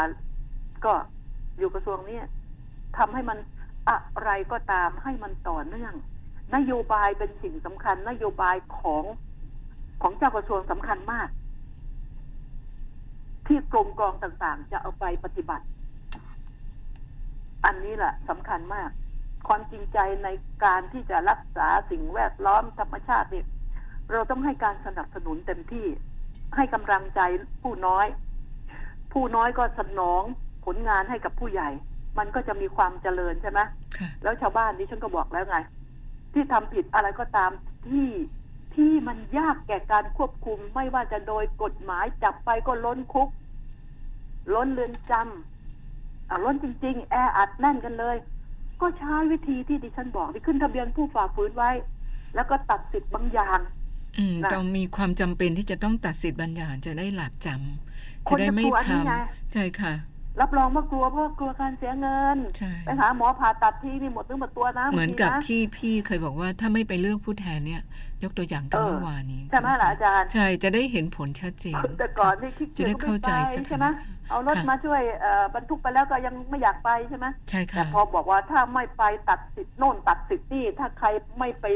[0.85, 0.93] ก็
[1.59, 2.20] อยู่กระทรวงนี้
[2.99, 3.39] ทำให้มัน
[3.89, 5.95] อะไรก็ตามให้มันต่อเนื่อง
[6.55, 9.05] นโยบายเป็นสิ่งสำคัญ นโยบายของ
[10.03, 11.29] ของเจ้ากระทรวงสำคัญมาก
[13.47, 15.65] ที่กรมกองต่างๆ จะเอาไปปฏิบัติ
[17.65, 18.91] อันนี้แหละสำคัญมาก
[19.49, 20.29] ความจริงใจใน
[20.65, 23.47] การที่จะรักษาสิ่งแวดล้อมธรรมชาติเนี่ย
[24.13, 25.87] เราต้องให้การสนับสนุนเต็มที่
[26.57, 27.21] ให้กำลังใจ
[27.63, 28.07] ผู้น้อย
[29.13, 30.23] ผู้น้อยก็สนอง
[30.67, 31.71] ผลงานให้กับผู้ใหญ่
[32.19, 33.61] มันก็จะมีความเจริญใช่ไหม
[33.99, 35.59] ค่ะแล้วชาวบ้านนี้ฉันก็บอกแล้วไง
[36.37, 37.51] ที่ทำผิดอะไรก็ตาม
[37.89, 38.09] ที่
[38.74, 43.28] ที่มันยากแก่การควบคุมไม่ว่าจะโดยกฎหมายจับไปก็ล้นคุก
[44.55, 48.16] ล้นเรือนจำอะล้นจริง ๆ แออัดแน่นกันเลย
[48.80, 51.70] ก็ใช้วิธีที่ดิฉันบอกที่ขึ้นทะเบียนผู้ฝ่าฝืนไว้
[52.34, 53.61] แล้วก็ตัดสิทธิ์บางอย่าง
[54.18, 59.93] อืมนะต้องมีความจำเป็นที่จะต้องตัดสิทธิ์บางอย่างจะได้หลาบจำคจะนได้จะไม่กลัวทนี่ไงำใช่ค่ะ
[60.41, 67.82] รับรองว่ากลัวเพราะว่ากลัวการเสียเงินใช่ไปหาหมอผ่าตัดทีนี่หมดเนื้อหมดตัวนะเหมือนกับบางทีะที่พี่เคยบอกว่าถ้าไม่ไปเลือกผู้แทนเนี่ย
[68.22, 73.99] ยกตัวอย่างกันเออเมื่อวานนี้ใช่ไหมล่ะอาจารย์ใช่จะได้เห็นผลชัดเจนแต่ก่อนนี่คิดจะได้เข้าใจสใช่ถานไหมการณ์
[74.30, 81.09] เอารถค่ะมาช่วยเอ่อบรรทุกไปแล้วก็ยังไม่อยากไปใช่ไหมใช่แต่ค่ะพอบอกว่าถ้าไม่ไปตัดสิทธิ์โน่นตัดสิทธิ์นี่ถ้าใคร
[81.39, 81.66] ไม่ไป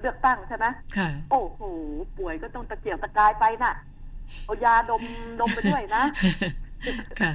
[0.00, 1.60] เลือกตั้งใช่ไหมค่ะโอ้โห
[2.18, 3.74] ป่วยก็ต้องตะเกียกตะกายไปน่ะ
[4.44, 5.02] เอายาดม
[5.40, 6.02] ดมไปด้วยนะ
[7.20, 7.30] ค่ะ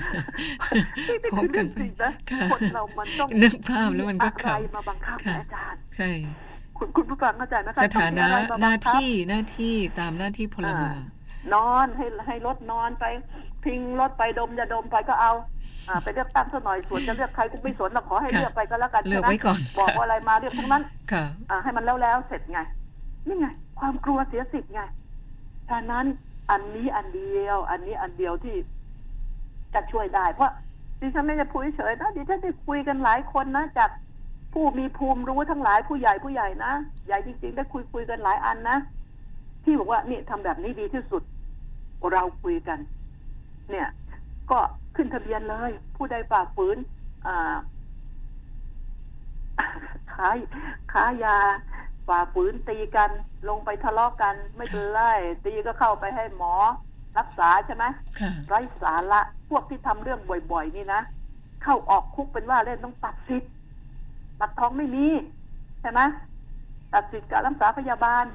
[1.10, 6.10] นี่นี่พคืบอกัเรื่นองไปจริงนะค่ะคนเรามันต้องนึกภาพแล้วมันก็อะไรขำมาบังคับค่ะนะอาจารย์ใช่
[6.78, 10.98] คุณคุณผู้ฟังเข้าใจไหมคะสถานะต้องมีอะไรมหน้าบังคับที่หน้าที่ตามหน้าที่พลเมือง
[11.54, 13.06] นอนให้ให้รถนอนไป
[13.66, 15.32] พิงรถไปดมยาดมไปก็เอา
[15.89, 22.60] อ่า ไปเลือกตั้งซะหน่อยส่วนจะเลือกใครกูไม่สนหรอกขอให้ค่ะเลือกไปก็แล้วกันเลือกใช่หมไว้ก่อนบอกค่ะว่าอะไรมาเลือกทั้งนั้นค่ะอ่า ให้มันแล้วแล้วเสร็จไง
[23.28, 23.48] นี่ไง
[23.80, 24.82] ความกลัวเสียสิทธิ์ไง
[25.70, 26.06] ฉะนั้น
[26.52, 28.56] อันนี้อันเดียว อันนี้อันเดียวที่
[29.76, 30.52] จะช่วยได้ เพราะ
[31.00, 33.90] ดิฉันไม่ได้พูดเฉยนะดิฉันได้คุยกันหลายคนนะจาก
[34.54, 36.74] ผู้มีภูมิรู้ทั้งหลายผู้ใหญ่ผู้ใหญ่นะ
[37.08, 38.78] ใหญ่จริง ๆ ได้คุยคุยกันหลายอันนะ
[39.64, 41.24] ที่บอกว่านี่ทำแบบนี้ดีที่สุด
[42.12, 42.80] เราคุยกัน
[43.72, 43.88] เนี่ย
[44.52, 44.60] ก็
[44.96, 46.78] ขึ้นทะเบียนเลย ผู้ใดฝ่าฝืน
[47.28, 47.56] อ่า
[50.16, 50.38] ขาย
[50.94, 51.38] ขายา
[52.08, 53.10] ฝ่าฝืนตีกัน
[53.50, 55.00] ลงไปทะเลาะกัน ไม่เป็นไร
[55.46, 56.54] ตีก็เข้าไปให้หมอ
[57.18, 57.86] รักษาใช่ไหม
[58.20, 60.20] ค่ะไร้สาระพวกที่ทำเรื่อง
[60.51, 61.01] บ่อย ๆ นี่นะ
[61.64, 63.51] เข้าออกคุกเป็นว่าเล่นต้องตัดสิทธิ์
[64.39, 65.05] ตัดท้องไม่มี
[65.82, 66.01] ใช่ไหม
[66.93, 68.26] ตัดสิทธิ์การรักษาพยาบาล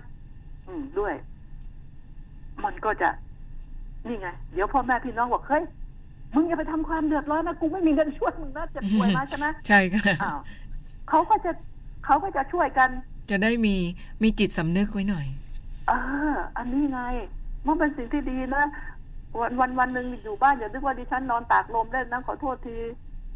[0.67, 1.15] อืมด้วย
[2.65, 3.09] มันก็จะ
[4.07, 5.65] นี่ไง เดี๋ยวพ่อแม่พี่น้องบอกเฮ้ย
[6.35, 10.41] มึงอย่าไปทำความเดือดร้อนนะกูไม่มีเงินช่วยมึงนะเจ็บป่วยมาใช่ไหมใช่ค่ะอ้าว
[11.09, 11.53] เขาก็จะ
[12.05, 12.91] เขาก็จะช่วยกัน
[13.31, 13.77] จะได้มี
[14.23, 15.27] มีจิตสำนึกไว้หน่อย
[15.89, 15.93] เอ
[16.33, 17.01] ออันนี้ไง
[17.69, 18.65] มันเป็นสิ่งที่ดีนะ
[19.41, 22.77] วันวันวันหนึ่งอยู่บ้านอย่านึกว่าดิฉันนอนตากลมเล่นนะขอโทษที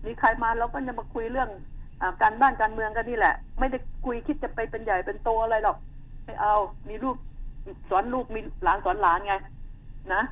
[0.04, 1.50] มีใครมาเราก็จะมาคุยเรื่อง
[2.00, 5.76] อาการบ้านการเมืองกันนี่แหละ ไม่ได้คุยคิดจะไปเป็นใหญ่เป็นโตอะไรหรอก
[6.24, 6.54] ไม่เอา
[6.88, 7.16] มีลูก
[7.90, 9.34] สอนลูกมีหลานสอนหลานไง
[10.14, 10.22] นะ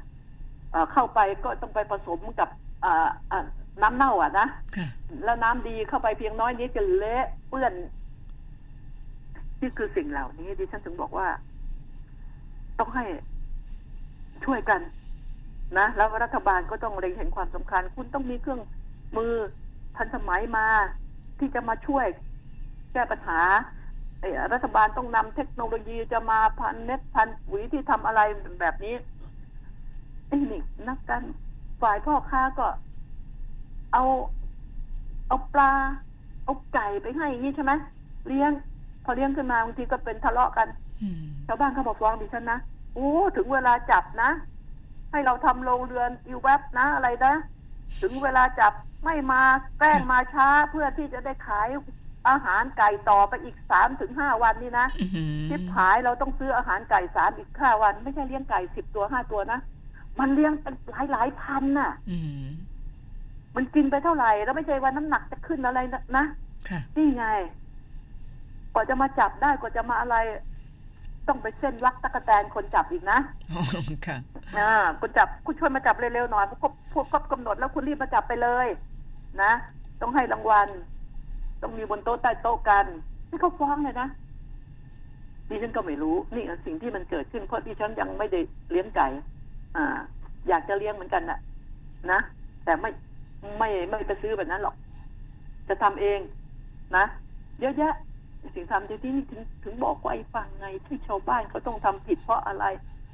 [0.70, 2.48] เอ่อเข้าไปก็ต้องไปผสมกับ
[2.84, 3.44] อ่าอ่า
[3.82, 4.46] น้ำเน่าอะนะ
[4.76, 4.88] ค่ะ
[5.24, 7.72] แล้วน้ำดีเข้าไปเพียงน้อยนิดจะเละเปื้อน
[9.60, 11.28] นี่คือสิ่งเหล่านี้ดิฉันถึงบอกว่า
[12.78, 13.04] ต้องให้
[14.44, 14.80] ช่วยกัน
[15.78, 18.60] นะแล้วรัฐบาลก็ต้องเล็งเห็นความสำคัญ คุณต้องมีเครื่อง
[19.16, 19.34] มือ
[19.96, 20.66] ทันสมัยมา
[21.38, 22.06] ที่จะมาช่วย
[22.92, 23.40] แก้ปัญหา
[24.20, 28.20] เอ่อรัฐบาลต้องนำเทคโนโลยีจะมาพันเน็ตพันปุ๋ยที่ทำอะไร
[28.60, 28.94] แบบนี้
[30.26, 31.22] ไอ้นี่นักการ
[31.82, 32.66] ฝ่ายพ่อค้าก็
[33.92, 34.04] เอา
[35.28, 35.72] เอาปลา
[36.44, 37.72] เอาไก่ไปให้อย่างนี้ใช่ไหม
[38.28, 38.52] เลี้ยง
[39.04, 40.68] พอเลี้ยงขึ้นมาบางทีก็เป็นทะเลาะกัน
[41.02, 42.58] อืมชาวบ้านเขาบอกฟ้องดิฉันนะ
[42.94, 44.30] โอ้ถึงเวลาจับนะ
[45.10, 47.34] ให้เราทำโรงเรือนอีแวบนะอะไรนะ
[48.02, 48.72] ถึงเวลาจับ
[49.04, 49.42] ไม่มา
[49.78, 51.68] แกล้งมาช้าเพื่อที่จะได้ขาย
[52.28, 59.58] อาหารไก่ต่อไปอีกสามถึงห้าวันนี่นะอื้อหือทิพหายเราต้องซื้ออาหารไก่สามอีกห้าวัน ไม่ใช่เลี้ยงไก่สิบตัวห้าตัวนะ
[60.20, 62.46] มันเลี้ยงเป็นหลายหลายๆพันน่ะอืม
[63.56, 66.24] มันกินไปเท่าไหร่แล้วไม่ใช่ว่าน้ำหนักจะขึ้นอะไรนะนะ
[66.68, 67.26] ค่ะนี่ไง
[68.74, 70.16] กว่าจะมาจับได้กว่าจะมาอะไร
[71.30, 73.18] ต้องไปเส้นวักตะกแตนคนจับอีกนะ
[73.52, 73.62] อ๋อ
[74.06, 74.16] ค่ะ
[74.58, 74.70] อ่า
[75.00, 78.66] คุณจับคุณช่วยมาจับเร็วๆหน่อยพวกพวกครบกำหนดแล้วคุณรีบมาจับไปเลย
[79.42, 79.52] นะ
[80.00, 80.68] ต้องให้รางวัล
[81.62, 82.84] ต้องมีบนโต๊ะใต้โต๊ะกัน
[83.30, 84.08] นี่เขาฟ้องเลยนะ
[85.48, 89.06] ดิฉันก็ไม่รู้ นี่สิ่งที่มันเกิดขึ้นเพราะดิฉันยังไม่ได้เลี้ยงไก่
[89.76, 89.84] อ่า
[90.48, 91.38] อยากจะเลี้ยงเหมือนกันน่ะ
[92.10, 92.20] นะ
[92.64, 92.90] แต่ไม่
[93.58, 94.76] ไม่ไม่ไปซื้อแบบนั้นหรอก
[95.68, 96.20] จะทำเอง
[96.96, 97.04] นะ
[97.60, 97.94] เยอะแยะ
[98.54, 102.64] สิ่งทำที่ที่ถึงถึงบอกว่าไอ้ฟังไงที่ชาวบ้านเขาต้องทำผิดเพราะอะไร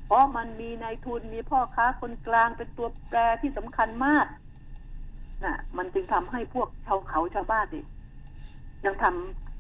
[0.07, 4.27] เพราะมันมีนายทุนมีพ่อค้าคนกลางเป็นตัวแปรที่สำคัญมาก
[5.45, 7.81] น่ะ มันจึงทำให้พวกชาวเขาชาวบ้านดิ
[8.87, 9.05] ยังท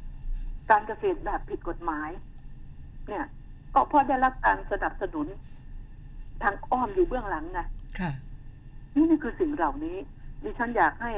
[0.08, 2.10] ำการเกษตรแบบผิดกฎหมาย
[3.08, 3.24] เนี่ย
[3.74, 5.26] ก็เพราะได้รับการสนับสนุน
[6.42, 7.60] ทางอ้อมอยู่เบื้องหลังไง
[8.00, 8.10] ค่ะ
[8.94, 9.96] นี่นี่คือสิ่งเหล่านี้
[10.42, 11.12] ดิฉันอยากให้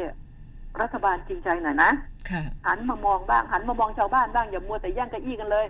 [0.82, 1.90] รัฐบาลจริงใจหน่อยนะ
[2.30, 5.66] ค่ะ หันมามองบ้าง หันมามองชาวบ้านบ้างอย่ามัวแต่แย่งเก้าอี้กันเลย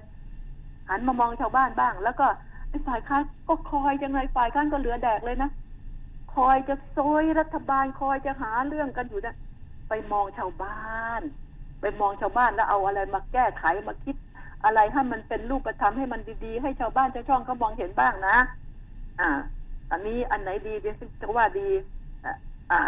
[0.90, 2.26] หันมามองชาวบ้านบ้าง แล้วก็
[2.68, 5.50] ไอ้ฝ่ายค้านก็คอยจังไงฝ่ายค้านก็เหลือแดกเลยนะ
[6.34, 9.36] คอยจะโซยรัฐบาลคอยจะหาเรื่องกันอยู่นะ
[9.88, 11.22] ไปมองชาวบ้าน
[11.80, 14.16] ไปมองชาวบ้านแล้วเอาอะไรมาแก้ไขมาคิด
[14.64, 18.36] อะไรให้มันเป็นรูปธรรมให้มันดีๆ ให้ชาวบ้านชาวช่องเขามองเห็นบ้างนะ
[19.20, 19.30] อ่า
[19.90, 21.68] อันนี้อันไหนดีดิฉันจะว่าดี
[22.24, 22.34] อ่า
[22.72, 22.80] อ่า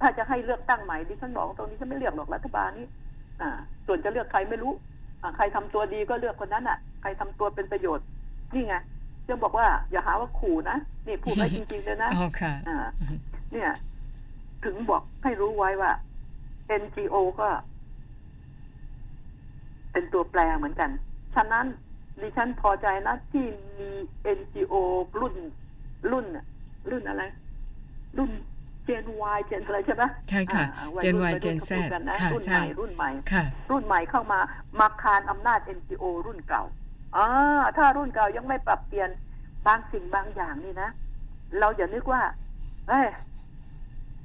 [0.00, 2.86] ถ้าจะให้เลือกตั้งใหม่ดิฉันบอกตรงนี้ฉันไม่เลือกหรอกรัฐบาลนี้
[3.40, 3.50] อ่า
[3.86, 4.72] ส่วนจะเลือกใครไม่รู้
[5.22, 8.06] อ่าใครทำตัวดีก็เลือกคนนั้นอะ ใครทำตัวเป็นประโยชน์
[8.54, 8.76] นี่ไง
[9.28, 10.76] จะบอกว่าอย่าหาว่าขู่นะ
[11.06, 12.78] นี่พูดไว้จริงๆเลยนะอ๋อค่ะอ่า
[13.52, 13.70] เนี่ย
[14.64, 15.90] ถึงบอกให้รู้ไว้ว่า
[16.82, 17.48] NGO ก็
[19.92, 20.90] เป็นตัวแปรเหมือนกัน
[21.34, 21.66] ฉะนั้น
[22.20, 23.44] ดิฉันพอใจนะที่
[23.78, 23.90] มี
[24.38, 24.74] NGO
[25.20, 25.34] รุ่น
[26.12, 26.44] รุ่นน่ะ
[26.90, 27.22] รุ่นอะไร
[28.18, 28.30] รุ่น
[28.86, 29.04] เจน
[29.36, 34.40] Y เจนอะไรใช่ไหมใช่ค่ะอ่าวัย Gen รุ่ Y วัยรุ่ Gen ขาพูด Z กันนะค่ะรุ่นใช่ใหม่รุ่นใหม่ค่ะรุ่นใหม่เข้ามา
[34.80, 36.64] มาคานอำนาจ NGO รุ่นเก่า
[37.16, 37.26] อ่า
[37.76, 39.10] ถ้ารุ่นเก่ายังไม่ปรับเปลี่ยน
[39.66, 40.90] บางสิ่งบางอย่างนี่นะ
[41.58, 42.22] เราอย่านึกว่า
[42.88, 43.06] เอ้ย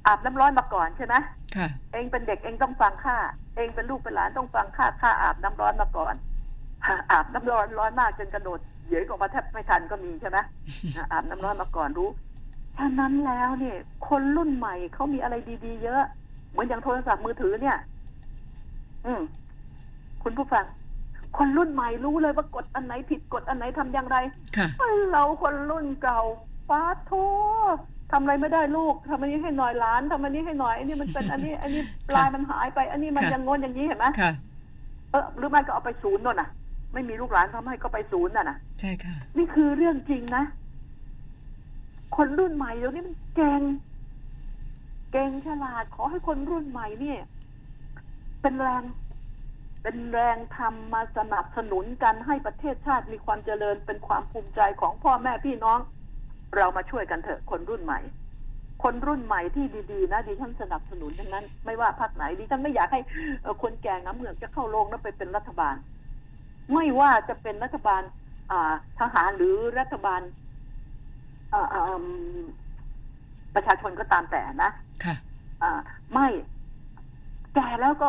[0.06, 1.14] อาบน้ำร้อนมาก่อนใช่ไหม
[1.56, 3.16] ค่ะเองเป็นเด็กเองต้องฟังข้า
[3.56, 6.14] เองเป็นลูกเป็นหลานต้องฟังข้าข้าอาบน้ำร้อนมาก่อน
[7.10, 10.38] อาบน้ำร้อนร้อนมากจนกระโดดเหยียดออกมาแทบไม่ทันก็มีใช่ไหม
[11.12, 12.08] อาบน้ำร้อนมาก่อนรู้
[12.78, 13.76] ฉะนั้นแล้วเนี่ย
[14.08, 16.02] คนรุ่นใหม่เขามีอะไรดีๆ เยอะ
[16.50, 17.76] เหมือนอย่างโทรศัพท์มือถือเนี่ย
[19.06, 19.20] อืม
[20.22, 20.64] คุณผู้ฟัง
[21.38, 24.16] คนรุ่นใหม่รู้เลยว่ากดอันไหนผิดกดอันไหนทำอย่างไร
[24.56, 24.68] ค่ะ
[25.12, 26.20] เราคนรุ่นเก่า
[26.70, 27.12] ป้าโท
[28.12, 34.32] ทำอะไรไม่ได้ลูกทำอันนี้ให้หน่อยหลานทำอันนี้ให้หน่อยอันนี้มันเป็นอันนี้ อันนี้ปลายมันหายไป อันนี้มันค่ะอยังงนอย่างนี้เห็นไหมค่ะ
[35.10, 36.48] เออหรือไม่ก็เอาไปศูนย์น่นน่ะ
[36.92, 40.44] ไม่มีลูกหลานทำให้ก็ไปศูนย์น่ะนะใช่ค่ะ นี่คือเรื่องจริงนะ
[42.16, 43.62] คนรุ่นใหม่เดี๋ยวนี้มันเก่ง
[45.12, 47.20] เก่งฉลาดขอให้คนรุ่นใหม่เนี่ย
[48.42, 48.82] เป็นแรง
[49.82, 55.78] เป็นแรงทำมาสนับสนุนกันให้ประเทศชาติมีความเจริญเป็นความภูมิใจของพ่อแม่พี่น้อง
[56.56, 58.00] เรามาช่วยกันเถอะคนรุ่นใหม่
[58.82, 63.00] คนรุ่นใหม่ที่ดีๆ นะดิฉันสนับสนุนทั้งนั้น ไม่ว่าพรรคไหนดิฉันไม่อยากให้
[63.62, 65.74] คนแก่น้ำเหมือกจะเข้าโรงแล้วไปเป็นรัฐบาล
[66.74, 68.02] ไม่ว่าจะเป็นรัฐบาล
[68.50, 70.20] อ่าทหารหรือรัฐบาล
[73.54, 74.70] ประชาชนก็ตามแต่นะ
[75.04, 75.16] ค่ะ
[75.62, 75.72] อ่า
[76.12, 76.28] ไม่
[77.54, 78.08] แก่แล้วก็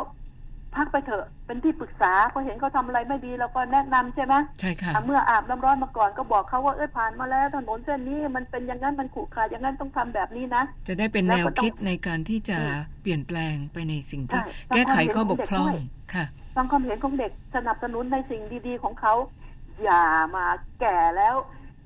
[0.76, 16.26] พักไปเถอะเป็นที่ปรึกษาพอเห็นเขาทำอะไรไม่ดีเราก็แนะนำใช่ไหมใช่ค่ะอะเมื่ออาบน้ำร้อนมาก่อนก็บอกเขาว่าเอ้ยผ่านมาแล้วถนนเส้นนี้มันเป็นอย่างนั้นมันขรุขระอย่างนั้นต้องทำแบบนี้นะ จะได้เป็นแล้แนววก็ต้องคิดในการที่จะอืมเปลี่ยนแปลงไปในสิ่งที่ใช่แก้ไขข้อบกพร่องฟังความเห็นของเด็กด้วยค่ะ
[16.56, 19.14] ฟังความเห็นของเด็กสนับสนุนในสิ่งดีๆของเขา
[19.84, 20.04] อย่า
[20.36, 20.46] มา
[20.82, 21.36] แก่แล้ว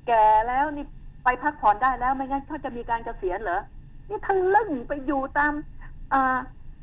[0.08, 0.86] แก่แล้วนี่
[1.28, 3.62] ไปพักผ่อนได้แล้วไม่งั้นเขาจะมีการเกษียณเหรอ
[4.10, 5.54] นี่ทะลึ่งไปอยู่ตาม
[6.14, 6.38] อ่า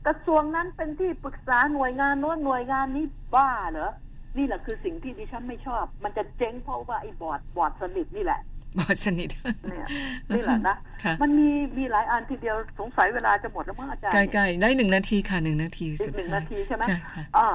[0.07, 3.90] กระทรวงนั้นเป็นที่ปรึกษาหน่วยงานโน้นหน่วยงานนี้บ้าเหรอ
[4.36, 8.40] นี่แหละคือสิ่งที่ดิฉันไม่ชอบ มันจะเจ๊งเพราะว่าไอ้บอร์ดบอร์ดสนิทนี่แหละ
[8.78, 9.30] บอดสนิท
[9.70, 9.86] เนี่ย
[10.34, 17.49] นี่แหละนะค่ะมันมีมีหลายอันทีเดียวสงสัยเวลาจะหมดแล้วมั้งอาจารย์ใกเนี่ยล้ๆได้หนึ่งนาทีค่ะหนึ่งนาทีอีสุกดหนึ่งท้ายนาทีใช่ไหมใช่ค่ะอ่า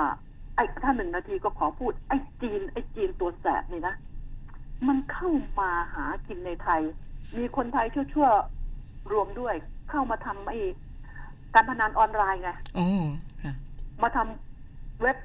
[0.56, 3.96] ไอ้ถ้าหนึ่งนาทีก็ขอพูดไอ้จีนไอ้จีนตัวแสบนี่นะ
[4.88, 6.82] มันเข้ามาหากินในไทย
[7.38, 9.56] มีคนไทยชั่วๆรวมด้วย
[9.90, 10.60] เข้ามาทำไอ้
[11.54, 12.88] การพนันออนไลน์ไงโอ้
[13.44, 13.54] ค่ะ
[14.04, 15.18] มาทำเว็บ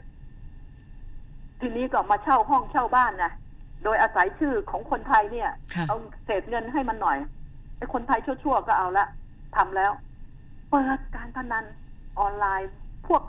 [1.61, 3.33] ทีนี้ก็มาเช่าห้องเช่าบ้านนะ
[3.85, 7.19] โดยอาศัยชื่อของคนไทยเนี่ยค่ะเอาเศษเงินให้มันหน่อย
[7.77, 9.07] ไอ้คนไทยชั่วๆก็เอาละ
[9.57, 9.93] ทำแล้ว
[10.71, 11.65] เปิดการพนัน
[12.21, 12.71] ออนไลน์
[13.07, 13.23] พวก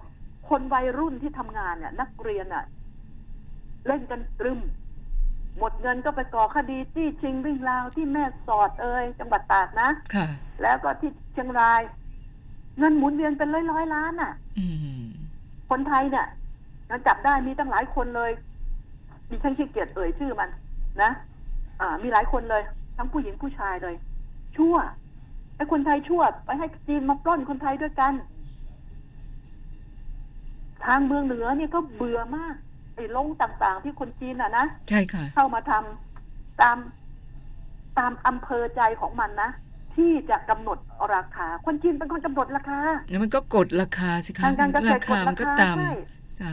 [0.50, 2.66] คนวัยรุ่นที่ทำงานเนี่ย นักเรียนอะ
[3.88, 4.60] เล่นกันตรึม
[5.60, 10.28] หมดเงินก็ไปก่อคดีที่ชิงวิ่งราวที่แม่สอดเอ่ยจังหวัดตากนะค่ะ
[10.62, 11.82] แล้วก็ที่เชียงราย
[12.80, 14.66] เงินหมุนเวียนเป็นร้อยร้อยๆล้านอะอื
[15.04, 15.08] ม
[15.70, 16.28] คนไทยเนี่ย
[16.90, 18.32] มันจับได้มีตั้งหลายคนเลย
[19.30, 20.50] มีฉันขี้เกียจเอ่ยชื่อมัน
[21.02, 21.12] นะ
[21.82, 22.64] อ่า มีหลายคนเลย
[22.98, 23.96] ทั้งผู้หญิงผู้ชายเลย
[24.58, 24.76] ชั่ว
[25.56, 28.14] ไอ้คนไทยชั่ว ไปให้จีนมาปล้นคนไทยด้วยกัน
[30.86, 32.56] ทางเมืองเหนือเนี่ยก็เบื่อมาก
[32.96, 36.78] ไอ้ลงต่างๆ ที่คนจีนอะนะใช่ค่ะ เข้ามาทำตาม
[37.98, 39.50] ตามอำเภอใจของมันนะ
[39.96, 40.78] ที่จะกำหนด
[41.16, 42.80] ราคา คนจีนเป็นคนกำหนดราคา
[43.10, 46.50] แล้วมันก็กดราคาสิคะทางการเกษตรราคามันก็กดราคาต่ใช่ำต่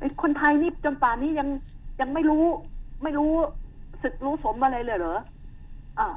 [0.00, 1.48] ไอ้คนไทยนี่จนป่านนี้ยัง
[2.00, 2.44] ยังไม่รู้
[3.02, 3.32] ไม่รู้
[4.02, 5.18] สึกรู้สมอะไรเลยเหรอ
[5.98, 6.08] อ่า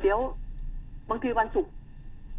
[0.00, 0.18] เดี๋ยว
[1.10, 1.72] บางทีวันศุกร์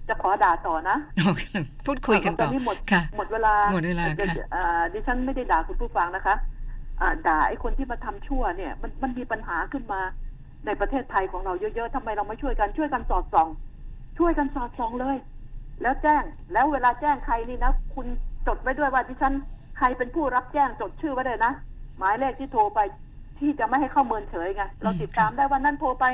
[0.09, 1.43] จะขอด่าต่อนะำโอเค
[1.85, 6.35] พูดคุยกันต่อตอนนี้หมดค่ะหมดเวลาหมดเวลาค่ะดี๋ยอ่าดิฉันไม่ได้ด่าคุณผู้ฟังนะคะ
[7.01, 10.01] อ่าด่าไอ้คนที่มาทำชั่วเนี่ย มันมันมีปัญหาขึ้นมา
[10.65, 13.47] ในประเทศไทยของเราเยอะๆทำไมเราไม่ช่วยกันช่วยกันสอดส่อง
[14.17, 15.17] ช่วยกันสอดส่องเลย
[15.81, 18.07] แล้วแจ้งแล้วเวลาแจ้งใครนี่นะคุณ
[18.47, 19.33] จดไว้ด้วยว่าดิฉัน
[19.77, 21.53] ใครเป็นผู้รับแจ้งจดชื่อไว้เลยนะ
[21.97, 22.79] หมายเลขที่โทรไป
[23.39, 26.05] ที่จะไม่ให้เข้าเมินเฉยไงเราติดตามได้ว่านั่นโทรไป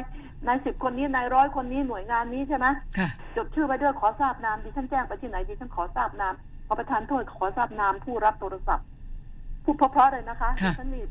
[0.47, 2.67] นายสิบคนนี้นายร้อยคนนี้หน่วยงานนี้ใช่ไหม
[2.97, 6.33] ค่ะจดชื่อไว้ด้วยขอทราบนามดิฉันแจ้งไปที่ไหนดิฉันขอทราบนาม
[6.67, 8.85] ขอประทานโทษขอทราบนามผู้รับโทรศัพท์
[9.63, 11.05] พูดเพราะๆเลยนะคะค่ะดิฉันนี่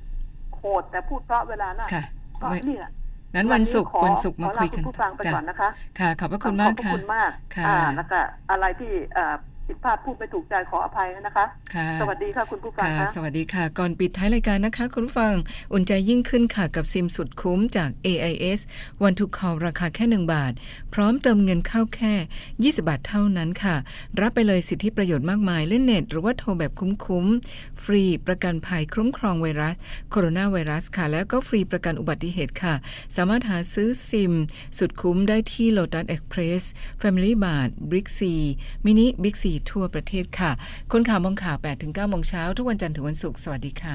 [0.57, 2.03] โหดแต่พูดเพราะเวลาน่ะค่ะ
[2.43, 2.91] ก็ไว้เนี่ย
[3.35, 9.35] นั้นวันศุกร์ขอวันศุกร์มาขอลคุยกันณผู้ฟังไปจ้ะก่อนนะคะค่ะ ขอบพระคุณมากขอบพระค่ะคุณมากค่ะอ่าแล้วก็อะไรที่เอ่อ
[9.69, 11.45] ผิดพลาดพูดไม่ถูกใจขออภัยนะคะ
[11.75, 15.35] ค่ะสวัสดีค่ะคุณผู้ฟังค่ะค่ะ สวัสดีค่ะ ก่อนปิดท้ายรายการนะคะ คุณผู้ฟัง
[15.73, 18.61] อุ่นใจยิ่งขึ้นค่ะกับซิมสุดคุ้มจาก AIS
[19.03, 20.53] วันทุก call ราคาแค่ 1 บาท
[20.95, 22.15] พร้อมเติมเงินเข้าแค่
[22.73, 23.77] 20 บาทเท่านั้นค่ะ
[24.21, 29.75] รับไปเลยสิทธิประโยชน์มากมาย เล่นเน็ต หรือว่าโทรแบบคุ้มๆ ฟรีประกันภัยคุ้มครองไวรัส
[30.11, 32.75] โคโรนาไวรัสค่ะ แล้วก็ฟรีประกันอุบัติเหตุค่ะ
[33.17, 34.33] สามารถหาซื้อซิม
[34.79, 36.63] สุดคุ้มได้ที่ Lotus Express
[37.03, 38.21] Family Mart Big C
[38.87, 40.53] มินิ Big C ทั่วประเทศค่ะ
[40.93, 43.91] คนข่าวมองข่าว8-9โมงเช้าทุกวันจันทร์ถึงวันศุกร์สวัสดีค่ะ